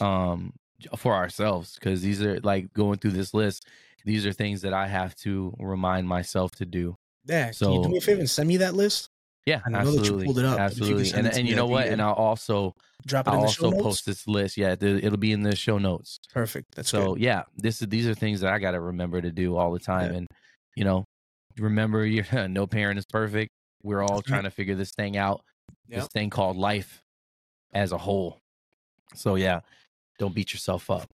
[0.00, 0.52] um
[0.96, 3.66] for ourselves because these are like going through this list
[4.04, 7.44] these are things that i have to remind myself to do yeah.
[7.46, 9.08] Can so- you do me a favor and send me that list?
[9.46, 11.38] yeah I know that you absolutely pulled it up, but if you could absolutely and,
[11.38, 12.74] and you know what and i'll also
[13.06, 13.82] Drop it i'll in the show also notes.
[13.84, 16.74] post this list yeah it'll be in the show notes Perfect.
[16.74, 17.22] That's so good.
[17.22, 19.78] yeah, this is these are things that I got to remember to do all the
[19.78, 20.18] time, Yeah.
[20.18, 20.28] and
[20.74, 21.04] you know,
[21.58, 23.50] remember, you no parent is perfect.
[23.84, 25.42] We're all That's trying to figure this thing out,
[25.88, 27.02] this thing called life,
[27.72, 28.40] as a whole.
[29.14, 29.60] So yeah,
[30.18, 31.10] don't beat yourself up.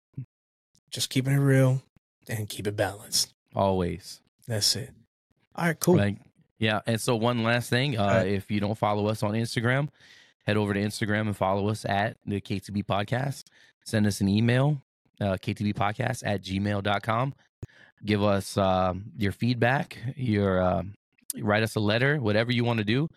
[0.90, 1.82] Just keeping it real
[2.28, 3.32] and keep it balanced.
[3.55, 4.90] Always, That's it.
[5.55, 5.96] All right, cool.
[5.96, 6.16] Like,
[6.59, 6.80] yeah.
[6.86, 8.28] And so one last thing, uh, Alright.
[8.28, 9.88] if you don't follow us on Instagram,
[10.46, 13.44] head over to Instagram and follow us at the KTB Podcast.
[13.84, 14.80] Send us an email,
[15.20, 17.34] uh, ktbpodcast at gmail.com.
[18.05, 20.94] Give us um your feedback, your um
[21.40, 23.09] write us a letter, whatever you want to do.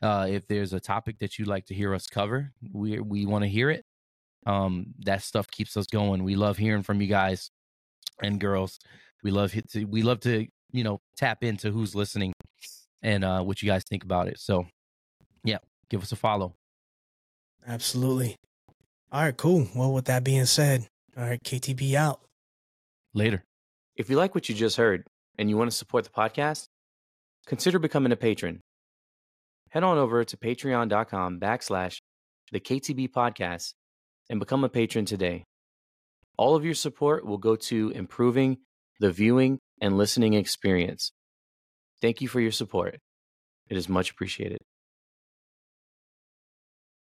[0.00, 3.42] Uh, if there's a topic that you'd like to hear us cover, we we want
[3.42, 3.84] to hear it.
[4.46, 6.24] Um, that stuff keeps us going.
[6.24, 7.50] We love hearing from you guys
[8.22, 8.78] and girls.
[9.22, 12.32] We love hit to, we love to you know tap into who's listening
[13.02, 14.38] and uh, what you guys think about it.
[14.38, 14.66] So,
[15.44, 16.54] yeah, give us a follow.
[17.66, 18.36] Absolutely.
[19.10, 19.68] All right, cool.
[19.74, 20.86] Well, with that being said,
[21.16, 22.20] all right, KTB out.
[23.14, 23.42] Later.
[23.96, 25.04] If you like what you just heard
[25.38, 26.66] and you want to support the podcast,
[27.46, 28.60] consider becoming a patron.
[29.70, 31.98] Head on over to patreon.com backslash
[32.52, 33.74] the KTB podcast
[34.30, 35.44] and become a patron today.
[36.36, 38.58] All of your support will go to improving
[39.00, 41.12] the viewing and listening experience.
[42.00, 42.98] Thank you for your support.
[43.68, 44.58] It is much appreciated.